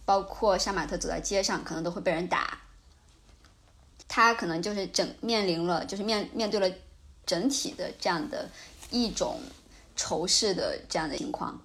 [0.05, 2.59] 包括杀马特走在街上可能都会被人打，
[4.07, 6.71] 他可能就是整面临了就是面面对了
[7.25, 8.47] 整体的这样的
[8.91, 9.39] 一种。
[9.95, 11.59] 仇视的这样的情况，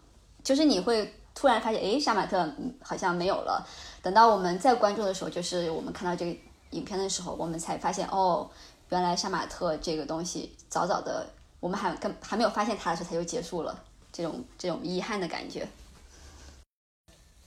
[0.45, 2.49] 就是你会突然发现，哎，杀马特
[2.83, 3.67] 好像没有了。
[4.03, 6.39] 等到我们再关注的时候，就是我们看到这个
[6.71, 8.49] 影片的时候，我们才发现，哦，
[8.91, 11.29] 原来杀马特这个东西早早的，
[11.61, 13.85] 我们还跟还没有发现它的时候，它就结束了。
[14.13, 15.69] 这种这种遗憾的感觉。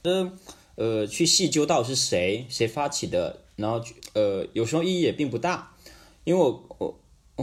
[0.04, 0.32] 呃
[0.76, 3.82] 呃，去细究到是谁谁发起的，然后
[4.14, 5.74] 呃，有时候意义也并不大，
[6.24, 7.00] 因为我我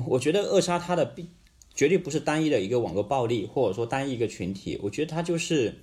[0.07, 1.29] 我觉得扼杀它的必。
[1.75, 4.79] 绝对不是单一的一个网络暴力，或者说单一一个群体。
[4.83, 5.77] 我觉得它就是，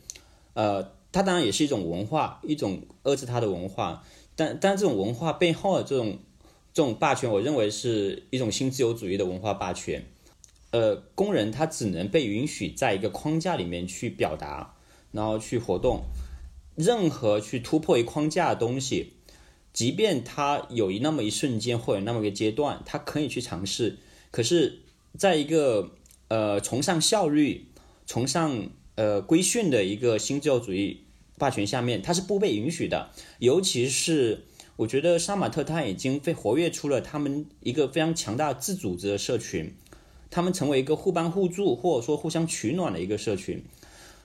[0.53, 4.03] 呃，它当然也是一种文化，一种遏制它的文化。
[4.35, 6.19] 但但这种文化背后的这种
[6.73, 10.05] 这种霸权，我认为是一种新自由主义的文化霸权。
[10.71, 14.75] 呃，工人他只能被允许在一个框架里面去表达，
[15.11, 16.03] 然后去活动。
[16.75, 19.13] 任何去突破一框架的东西，
[19.73, 23.97] 即便他有一那么一瞬间或者那么一个阶段，他可以去尝试，
[24.29, 24.81] 可是。
[25.17, 25.91] 在一个
[26.27, 27.65] 呃崇尚效率、
[28.05, 31.01] 崇尚呃规训的一个新自由主义
[31.37, 33.09] 霸权下面，它是不被允许的。
[33.39, 34.45] 尤其是
[34.75, 39.73] 我觉得杀马特他已经被活跃出了他们一个非常强大自组织的社群，
[40.29, 43.63] 他们成为一个互帮互助或者说互相取暖的一个社群。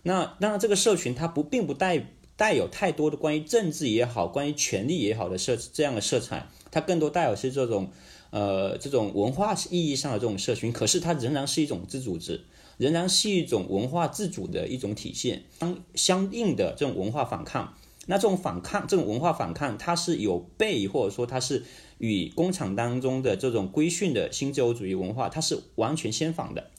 [0.02, 7.90] 那当然，这个社群它不并不带带有太多的关于政治也好、关于权力也好的色这样的色彩，它更多带有是这种。
[8.32, 12.40] 呃，这种文化意义上的这种社群，可是它仍然是一种自组织，
[12.78, 15.42] 仍然是一种文化自主的一种体现。
[15.60, 17.74] 相相应的这种文化反抗，
[18.06, 21.62] 那这种反抗，这种文化反抗，它是有悖，或者说它是
[21.98, 26.70] 与工厂当中的这种规训的新自由主义文化，它是完全相反的。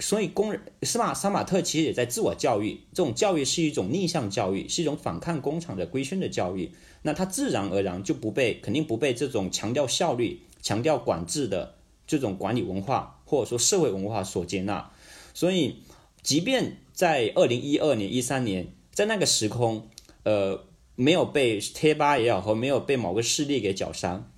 [0.00, 6.72] 所以，工人斯马杀马特其实也在自我教育，这种教育是一种逆向教育，是一种反抗工厂的规训的教育。
[7.02, 14.90] 那他自然而然就不被，肯定不被这种强调效率、强调管制的这种管理文化或者说社会文化所接纳。
[15.32, 15.82] 所以，
[16.22, 19.88] 即便在二零一二年、一三年，在那个时空，
[20.24, 24.30] 呃，没有被贴吧也好，和没有被某个势力给绞杀，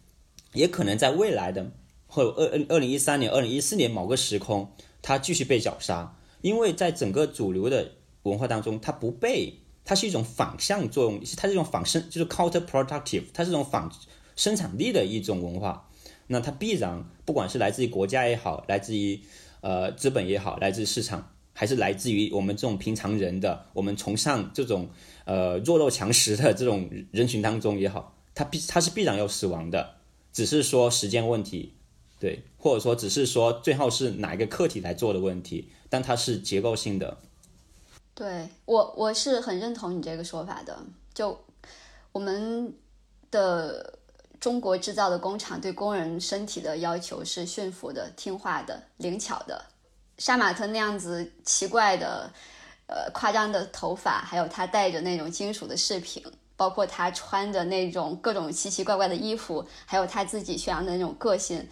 [0.53, 1.72] 也可能在未来的
[2.07, 4.70] 或二二二零一三年、二零一四年某个时空，
[5.03, 7.91] 它继续被绞杀，因为在整个主流的
[8.22, 9.55] 文化当中，它不被。
[9.83, 13.91] 它是一种反向作用，它是一种反生，就是 counterproductive，它是一种反
[14.37, 15.89] 生产力的一种文化。
[16.33, 19.20] 那它必然不管是来自于国家也好，来自于
[19.62, 24.89] 呃资本也好，来自市场，还是来自于我们这种平常人的，我们崇尚这种
[25.24, 29.97] 呃弱肉强食的这种人群当中也好，它必它是必然要死亡的，
[30.33, 31.74] 只是说时间问题，
[32.20, 37.18] 对，或者说只是说最后是哪一个客体来做的问题，但它是结构性的。
[38.14, 40.78] 对我，我是很认同你这个说法的。
[41.12, 41.39] 就
[42.12, 42.72] 我们
[43.31, 43.99] 的
[44.41, 49.62] 中国制造的工厂对工人身体的要求是驯服的、听话的、灵巧的。
[50.16, 52.30] 杀马特那样子奇怪的、
[52.86, 56.24] 呃夸张的头发，还有他戴着那种金属的饰品，
[56.57, 61.68] 包括他穿着那种各种奇奇怪怪的衣服，还有他自己宣扬的那种个性，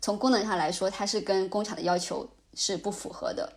[0.00, 3.50] 从功能上来说，它是跟工厂的要求是不符合的。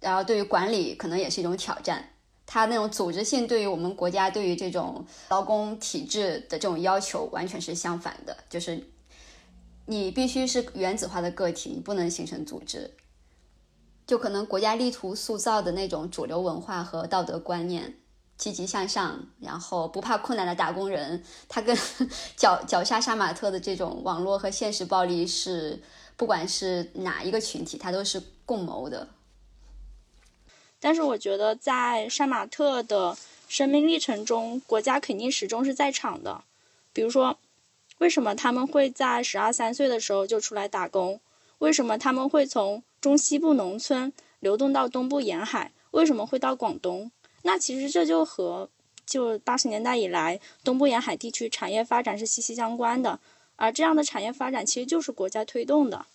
[0.00, 2.08] 然后，对于管理可能也是一种挑战。
[2.50, 8.82] 它那种组织性对于我们国家对于这种劳工体制的这种要求完全是相反的，就是
[9.84, 12.90] 你必须是原子化的个体，你不能形成组织。
[14.06, 17.94] 就可能国家力图塑造的那种主流文化和道德观念，
[18.38, 21.76] 积极向上，然后不怕困难的打工人，他跟
[22.34, 25.82] 绞绞杀杀马特的这种网络和现实暴力是，
[26.16, 29.06] 不管是哪一个群体，他都是共谋的。
[30.80, 33.16] 但是我觉得，在杀马特的
[33.48, 36.44] 生命历程中，国家肯定始终是在场的。
[36.92, 37.36] 比如说，
[37.98, 41.20] 为什么他们会在十二三岁的时候就出来打工？
[41.58, 45.72] 为什么他们会从中西部农村流动到东部沿海？
[45.90, 47.10] 为什么会到广东？
[47.42, 48.68] 那其实这就和
[49.04, 53.18] 就八十年代以来东部沿海地区产业发展是息息相关的。
[53.56, 56.06] 而这样的产业发展其实就是国家推动的。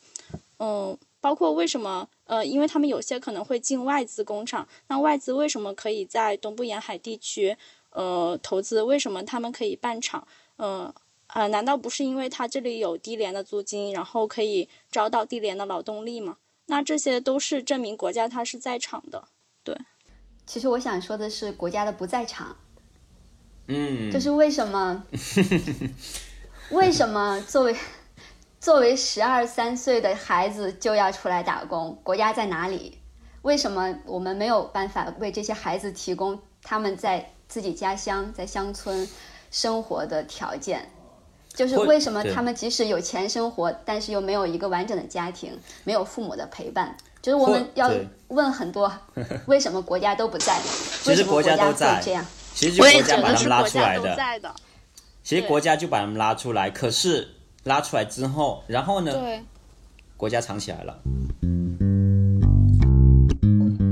[0.59, 0.97] 嗯。
[1.19, 2.09] 包括为什么？
[2.25, 7.57] 呃，因为他们有些可能会进外资工厂，那外资为什么可以在东部沿海地区，
[7.89, 8.81] 呃，投资？
[8.81, 10.27] 为什么他们可以办厂？
[10.57, 10.93] 嗯，
[11.27, 16.37] 啊，难道不是因为他这里有低廉的租金，然后可以招到低廉的劳动力吗？
[16.67, 19.27] 那这些都是证明国家它是在场的。
[19.63, 19.77] 对，
[20.45, 22.55] 其实我想说的是国家的不在场。
[23.67, 25.03] 嗯，就是为什么？
[26.71, 27.75] 为什么作为？
[28.63, 32.97] 作为十二三岁的孩子就要出来打工，国家在哪里？
[33.41, 39.05] 为什么我们没有办法为这些孩子提供他们在自己家乡、在乡村
[39.51, 40.89] 生活的条件？
[41.53, 46.95] 就是为什么他们即使有钱生活，但是又没有一个完整的家庭，没有父母的陪伴？
[47.21, 47.91] 就是我们要
[48.29, 48.89] 问很多：
[49.45, 50.57] 为什么国家都不在？
[51.05, 52.25] 为什么国家会这样？
[52.53, 54.55] 其实国家把他们拉出来的。
[55.21, 57.27] 其实国家就把他们拉出来，可是。
[57.63, 59.13] 拉出来之后，然后呢？
[59.13, 59.41] 对，
[60.17, 60.99] 国家藏起来了。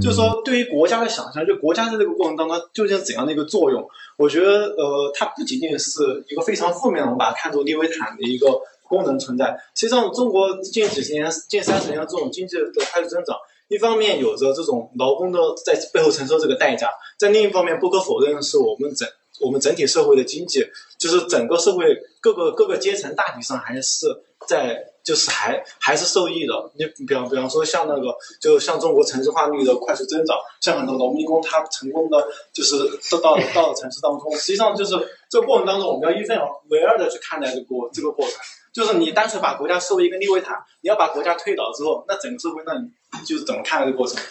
[0.01, 3.88] 就是说，对于国家的想象，就国家在这个过程当中究竟怎样的一个作用？
[4.17, 8.47] 我觉得，呃，它不仅仅是一个非常负面的，我们把它看作利维坦的一个
[8.88, 9.57] 功能存在。
[9.76, 19.07] 实际上，中国近几十年、近三十年的这种经济的快速增长，一方面有着这种劳工的在背后承受这个代价，在另一方面，不可否认的是我们整。
[19.39, 20.63] 我们整体社会的经济，
[21.02, 24.06] 就是整个社会各个各个阶层大体上还是
[24.47, 26.54] 在，就是还还是受益的。
[26.78, 32.78] 你比方比方说像那个，就像中国城市化率的快速增长，像很多农民工他成功的就是
[33.10, 34.32] 都到到了城市当中。
[34.38, 34.93] 实际上就是
[35.28, 36.38] 这个过程当中，我们要一分
[36.70, 38.36] 为二的去看待这个过这个过程。
[38.72, 44.22] 就是你单纯把国家视为一个利维坦，你要把国家推倒之后，那整个社会那你就是怎么看待这个过程？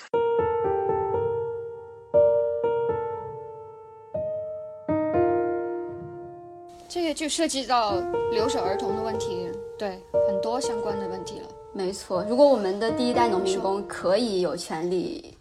[6.90, 8.00] 这个就涉及到
[8.32, 9.90] 留守儿童的问题，对
[10.28, 11.48] 很多相关的问题了。
[11.72, 15.38] 没错，如果我们的第一代农民工可以有权利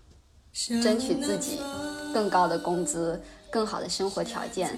[0.53, 1.59] 争取自己
[2.13, 3.19] 更高的工资、
[3.49, 4.77] 更好的生活条件，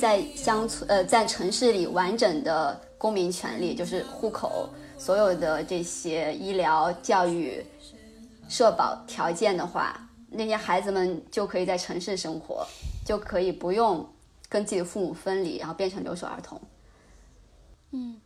[0.00, 7.64] 在乡村呃在城市里完整的公民权利，就是户口、所有的这些医疗、教育、
[8.48, 9.96] 社保条件的话，
[10.28, 12.66] 那些孩子们就可以在城市生活，
[13.06, 14.04] 就可以不用。
[14.48, 16.60] 跟自己的父母分离，然后变成留守儿童。
[17.90, 18.20] 嗯，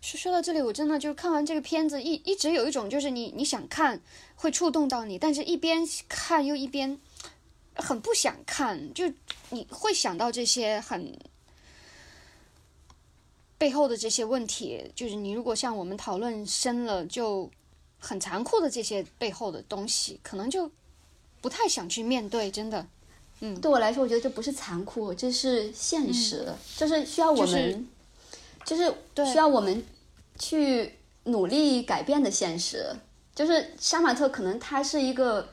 [0.00, 4.00] 说说到这里，我真的就看完这个片子，一一直有一种就是你你想看
[4.34, 6.98] 会触动到你，但是一边看又一边
[7.74, 9.12] 很不想看，就
[9.50, 11.18] 你会想到这些很
[13.58, 17.50] 背后的这些问题，就是你如果像我们讨论深了，就
[17.98, 20.70] 很残酷的这些背后的东西，可能就
[21.40, 22.86] 不太想去面对，真的。
[23.40, 27.88] 嗯，对我来说，我觉得这不是残酷，这是现实，就是需要我们，
[28.64, 28.92] 就是
[29.24, 29.82] 需要我们
[30.38, 32.94] 去努力改变的现实。
[33.34, 35.48] 就是杀马特可能他是一个，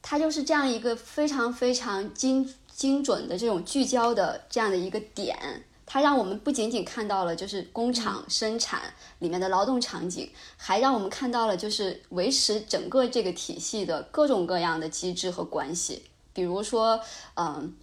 [0.00, 5.36] 他就是这样一个非常非常精精准的这种聚焦的这样的一个点，
[5.84, 16.04] 它让我们不仅仅看到了就是工厂生产里面的劳动场景，还让我们看到了就是维持整个这个体系的各种各样的机制和关系。
[16.32, 17.00] 比如说，
[17.34, 17.74] 嗯，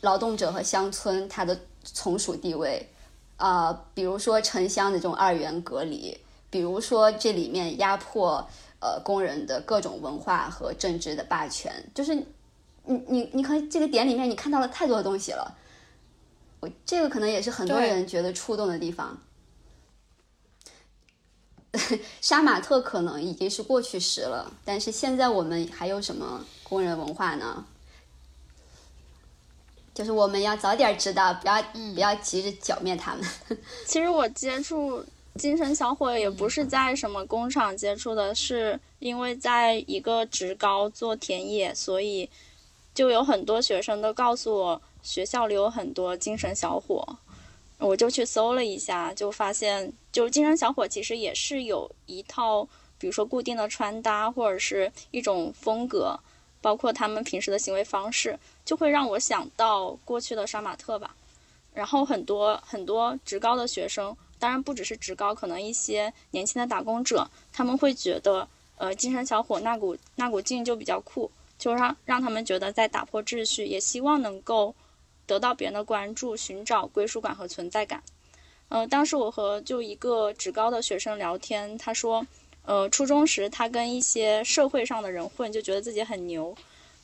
[0.00, 2.88] 劳动者和乡村它的从属地位，
[3.36, 6.16] 啊，比如说城乡的这种二元隔离，
[6.50, 8.46] 比如说这里面压迫
[8.80, 12.24] 呃工人的各种文化和政治的霸权，就是你
[13.08, 15.56] 你你可能这个点里面你看到了太多的东西了，
[16.60, 19.18] 我这个可能也是很多人觉得触动的地方。
[22.20, 27.64] 杀马特可能已经是过去时了，但是现在我们还有什么工人文化呢？
[29.94, 31.62] 就是我们要早点知道，不要
[31.94, 33.24] 不要急着剿灭他们。
[33.84, 35.04] 其实我接触
[35.34, 42.30] 精神小伙也不是在什么工厂接触的，是因为在一个职高做田野，所以
[42.94, 47.18] 就有很多学生都告诉我，学校里有很多精神小伙。
[47.78, 52.64] 我就去搜了一下，就发现，就精神小伙其实也是有一套，
[52.98, 56.18] 比如说固定的穿搭或者是一种风格，
[56.60, 61.14] 包括他们平时的行为方式，就会让我想到过去的杀马特吧。
[61.74, 74.74] 然后很多很多职高的学生，当然不只是职高，可能一些年轻的打工者，他们会觉得，呃，精神小伙那股那股劲就比较酷，就让让他们觉得在打破秩序，也希望能够。
[75.28, 78.02] 得到别人的关注，寻找归属感和存在感。
[78.70, 82.26] 呃，当时我和就一个职高的学生聊天，他说，
[82.68, 86.54] 呃，初中时他跟一些社会上的人混，就觉得自己很牛。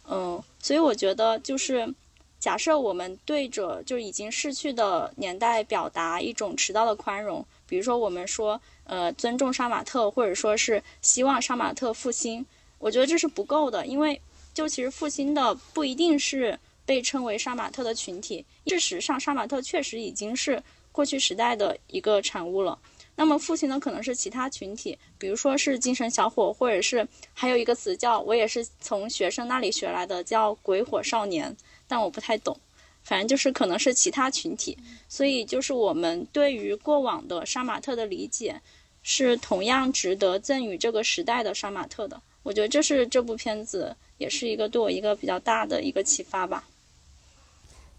[0.07, 1.95] 嗯，所以我觉得就是，
[2.39, 12.45] 假设我们对着就已经逝去的年代表达一种迟到的宽容，比如说我们说，呃，尊重杀马特，或者说是希望杀马特复兴，
[12.79, 14.21] 我觉得这是不够的，因为
[14.53, 16.59] 就其实复兴的不一定是。
[16.87, 20.63] 被称为杀马特的群体，事实上，杀马特确实已经是
[20.93, 22.79] 过去时代的一个产物了。
[23.17, 31.57] 那么，父亲呢可能是其他群体，比如说是精神小伙，或者是还有一个词叫我也是从学生那里学来的，叫鬼火少年，
[31.87, 32.59] 但我不太懂。
[33.05, 34.77] 反正就是可能是其他群体。
[35.09, 38.61] 所以，就是我们对于过往的杀马特的理解，
[39.03, 42.21] 是同样值得赠予这个时代的杀马特的。
[42.43, 46.65] 我觉得这是这部片子也是一个对我一个比较大的一个启发吧。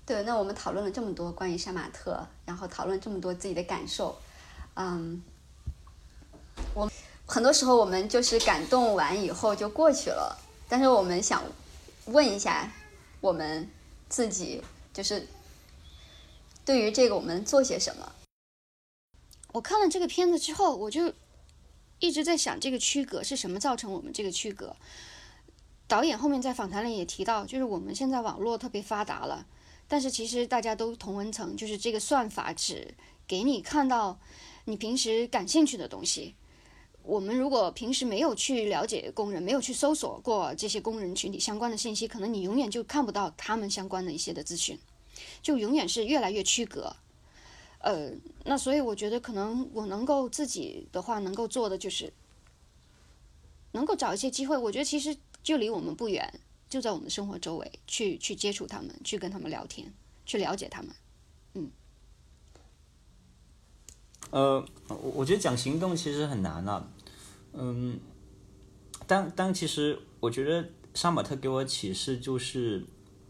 [0.05, 4.15] 对，那我们讨论了这么多关于杀马特，然后讨论这么多自己的感受，
[4.75, 5.21] 嗯，
[6.73, 6.89] 我
[7.25, 10.37] 很多时候我们就是感动完以后就过去了，
[10.69, 11.43] 但是我们想
[12.05, 12.71] 问一下
[13.19, 13.69] 我们
[14.07, 14.61] 自己，
[14.93, 15.27] 就是
[16.63, 18.11] 对于这个我们做些什么？
[19.53, 21.13] 我看了这个片子之后，我就
[21.99, 24.75] 一直在想这个区隔是什么造成我们这个区隔。
[25.87, 29.45] 导演后面在访谈里也提到，就是我们现在网络特别发达了。
[29.87, 32.95] 但是其实大家都同温层，就是这个算法只
[33.27, 34.19] 给你看到
[34.65, 36.35] 你平时感兴趣的东西。
[37.03, 44.79] 我们如果平时没有去了解工人，没有去搜索过这些工人群体相关的信息，可能你永远就看不到他们相关的一些的资讯，
[45.41, 46.95] 就永远是越来越区隔。
[47.79, 48.11] 呃，
[48.43, 52.11] 那所以我觉得可能我能够自己的话能够做的就是
[53.73, 54.57] 能够找一些机会。
[54.57, 56.39] 我觉得其实就离我们不远。
[56.67, 59.93] 就在我们的生活周围，去去接触他们，去跟他们聊天，
[60.25, 60.95] 去了解他们。
[61.53, 61.69] 嗯。
[64.31, 66.87] 呃，我我觉得讲行动其实很难啊。
[67.53, 67.99] 嗯。
[69.07, 72.85] 但但其实，我觉得杀马特给我启示就是，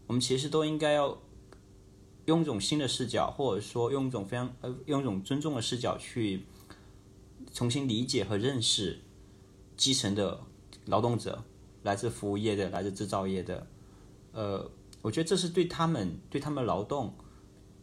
[0.06, 1.18] 我们其实都应该要
[2.24, 6.44] 用一种新的视角，或者说用一种非常呃用一种尊重的视角去
[7.52, 9.00] 重新理解和认识
[9.76, 10.40] 基层的
[10.86, 11.44] 劳动者。
[11.82, 13.64] 来自服务业的，来自制造业的，
[14.32, 14.68] 呃，
[15.02, 17.14] 我觉得这是对他们对他们劳动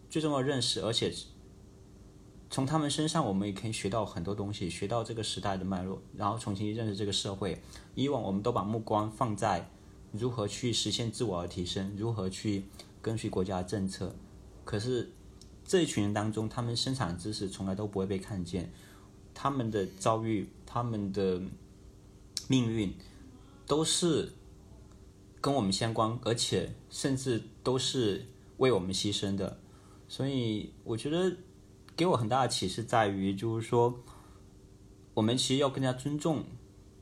[0.10, 1.10] 最重要的认识，而且
[2.54, 7.60] 从他们身上我们也可以学到很多东西，学到这个时代的脉络，然后重新认识这个社会。
[7.96, 9.72] 以往我们都把目光放在
[10.12, 12.66] 如何去实现自我的提升，如何去
[13.02, 14.14] 跟随国家的政策，
[14.64, 15.12] 可是
[15.66, 18.72] 这一群人当中，他们生产知识从来都不会被看见，
[19.34, 21.42] 他们的遭遇、他们的
[22.48, 22.94] 命运
[23.66, 24.32] 都是
[25.42, 28.28] 跟我们相关，而且甚至都是
[28.58, 29.58] 为我们牺牲的。
[30.08, 31.36] 所以我觉得
[31.96, 34.00] 给我很大的启示在于，就是说，
[35.14, 36.44] 我们其实要更加尊重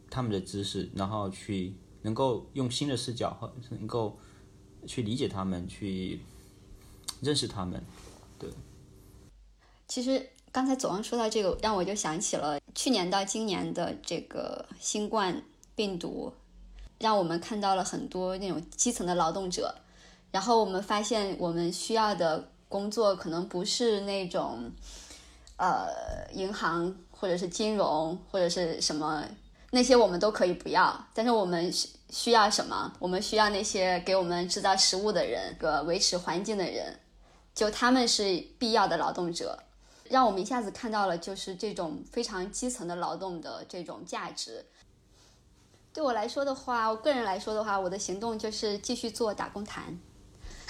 [0.10, 4.20] 他们的知识，然后去能够用新的视角和能够
[4.86, 6.20] 去理解他们，去
[7.22, 7.82] 认识他们。
[8.38, 8.50] 对，
[9.88, 15.42] 其实刚才左王说到这个，让我就想起了去年到今年的这个新冠
[15.74, 16.34] 病毒，
[17.00, 19.74] 让我们看到了很多那种基层的劳动者，
[20.32, 24.72] 然后我们发现我们需要的工作可能不是那种，
[25.58, 25.88] 呃，
[26.34, 29.24] 银行或者是金融或者是什么
[29.70, 32.92] 那些我们都可以不要，但是我们需需要什么？
[33.00, 37.00] 我们需要那些给我们制造食物的人，个维持环境的人，
[37.54, 38.24] 就他们是
[38.58, 39.60] 必要的劳动者。
[40.10, 44.66] 让我们一下子看到了，就是这种非常基层的劳动的这种价值。
[45.94, 49.98] 对我来说的话，我个人来说的话，我的行动就是继续做打工谈。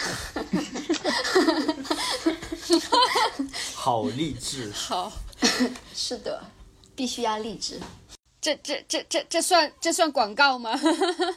[3.76, 4.72] 好励志。
[4.72, 5.12] 好，
[5.94, 6.44] 是的，
[6.96, 7.80] 必须要励志。
[8.40, 10.80] 这这这这这算这算广告吗？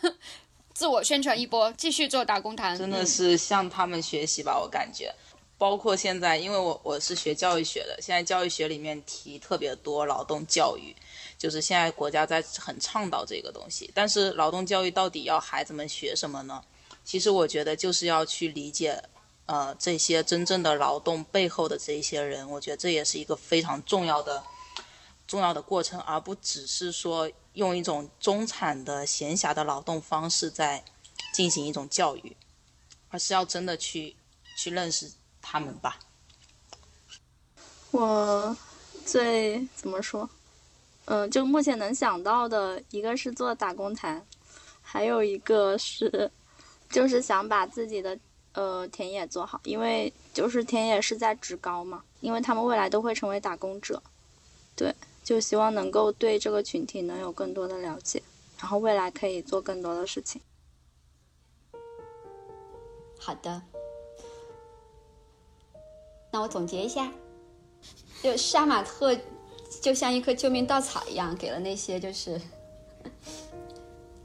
[0.73, 2.77] 自我宣传一波，继续做打工谈。
[2.77, 5.15] 真的是向他们学习吧，我感觉。
[5.57, 10.93] 包括现在，因为我我是学教育学的，现在教育学里面提特别多劳动教育，
[11.39, 13.89] 就是现在国家在很倡导这个东西。
[13.95, 16.61] 但是劳动教育到底要孩子们学什么呢？
[17.05, 19.03] 其实我觉得就是要去理解，
[19.47, 24.43] 呃，这些真正的劳动背后的这一些人，我觉得这也是一个非常重要的
[25.27, 30.85] 重要的过程，而不只是说用一种中产的闲暇的劳动方式在
[31.33, 32.37] 进行一种教育，
[33.11, 34.17] 而是要真的去
[34.57, 35.13] 去认识。
[35.47, 35.99] 他们吧，
[37.91, 38.57] 我
[39.05, 40.31] 最怎么说？
[41.05, 44.27] 嗯，就目前能想到的一个是做打工谈，
[44.81, 46.33] 还有一个是
[46.95, 48.17] 就是想把自己的
[48.53, 54.01] 呃田野做好，因为就是田野是在职高嘛，因为他们未来都会成为打工者，
[54.77, 54.95] 对，
[55.25, 58.23] 就希望能够对这个群体能有更多的了解，
[58.61, 60.41] 然后未来可以做更多的事情。
[63.19, 63.61] 好的。
[66.31, 67.13] 那我总结一下，
[68.23, 69.19] 就杀马特
[69.83, 72.41] 就像一棵救命稻草一样，给了那些就是，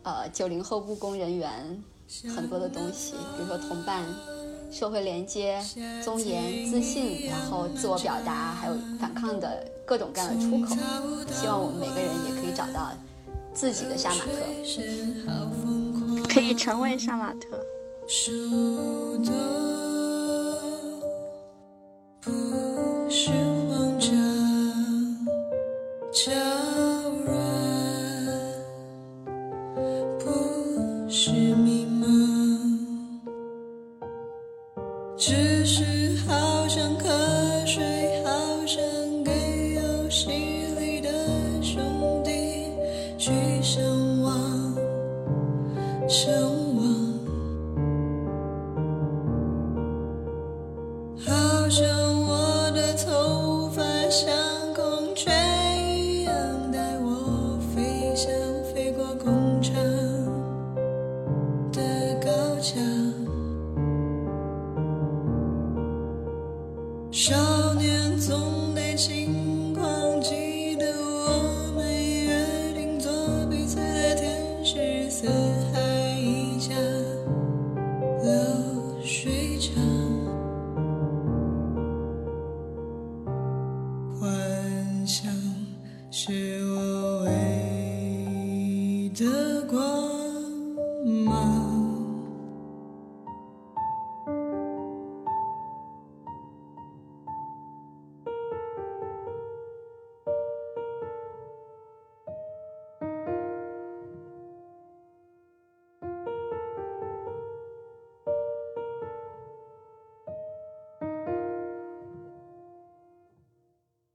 [0.03, 1.83] 呃九零后务工人员
[2.35, 4.03] 很多的东西，比如说同伴、
[4.71, 5.63] 社会连接、
[6.03, 10.75] 尊严、自信，然后自我表达，还有反抗的各种各样的出口。
[11.31, 12.91] 希望我们每个人也可以找到
[13.53, 14.31] 自己的杀马特，
[16.27, 17.47] 可以成为杀马特。
[18.01, 19.23] 不是慌
[24.01, 24.09] 张，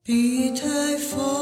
[0.06, 1.33] 比台风，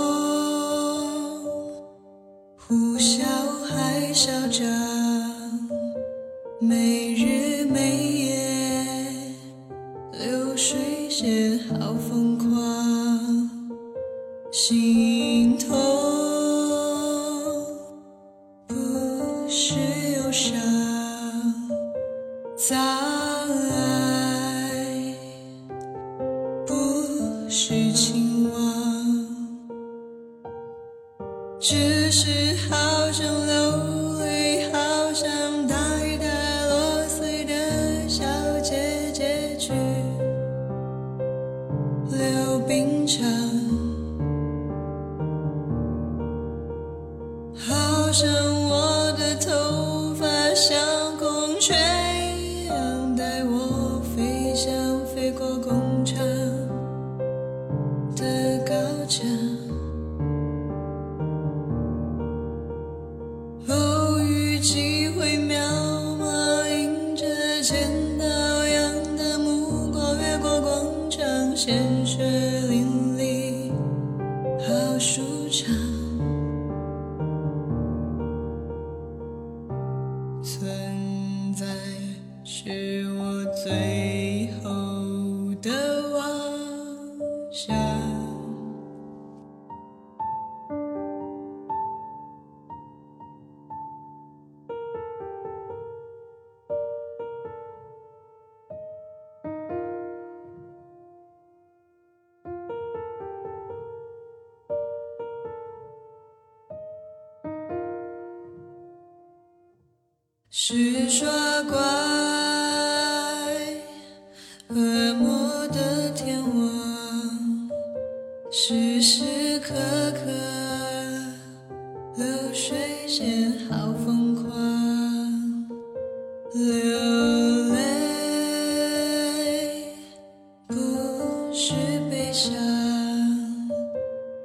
[131.65, 131.75] 是
[132.11, 132.53] 悲伤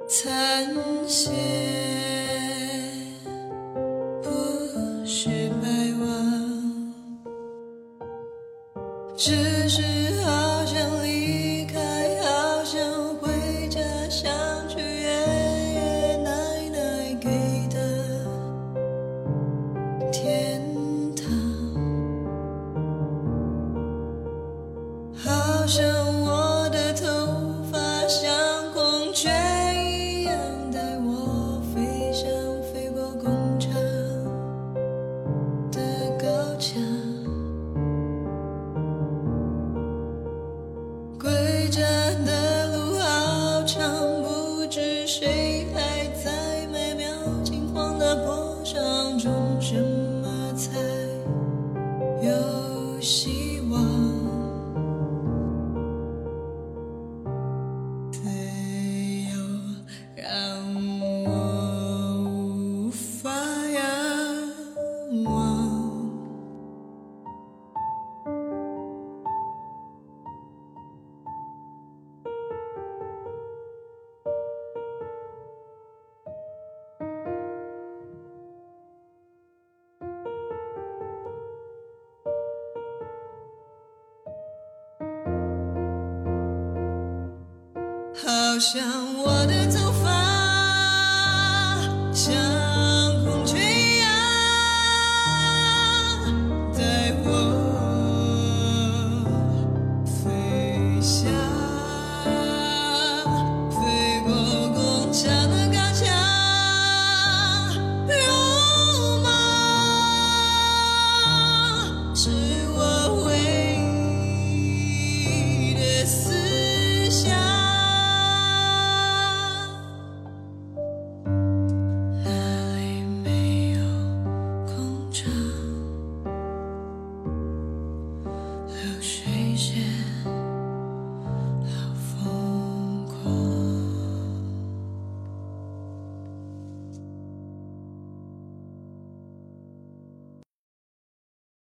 [0.06, 0.72] 残
[1.08, 1.32] 血
[4.22, 4.30] 不
[5.04, 5.28] 是
[5.60, 5.68] 白
[5.98, 6.94] 问
[9.16, 10.07] 只是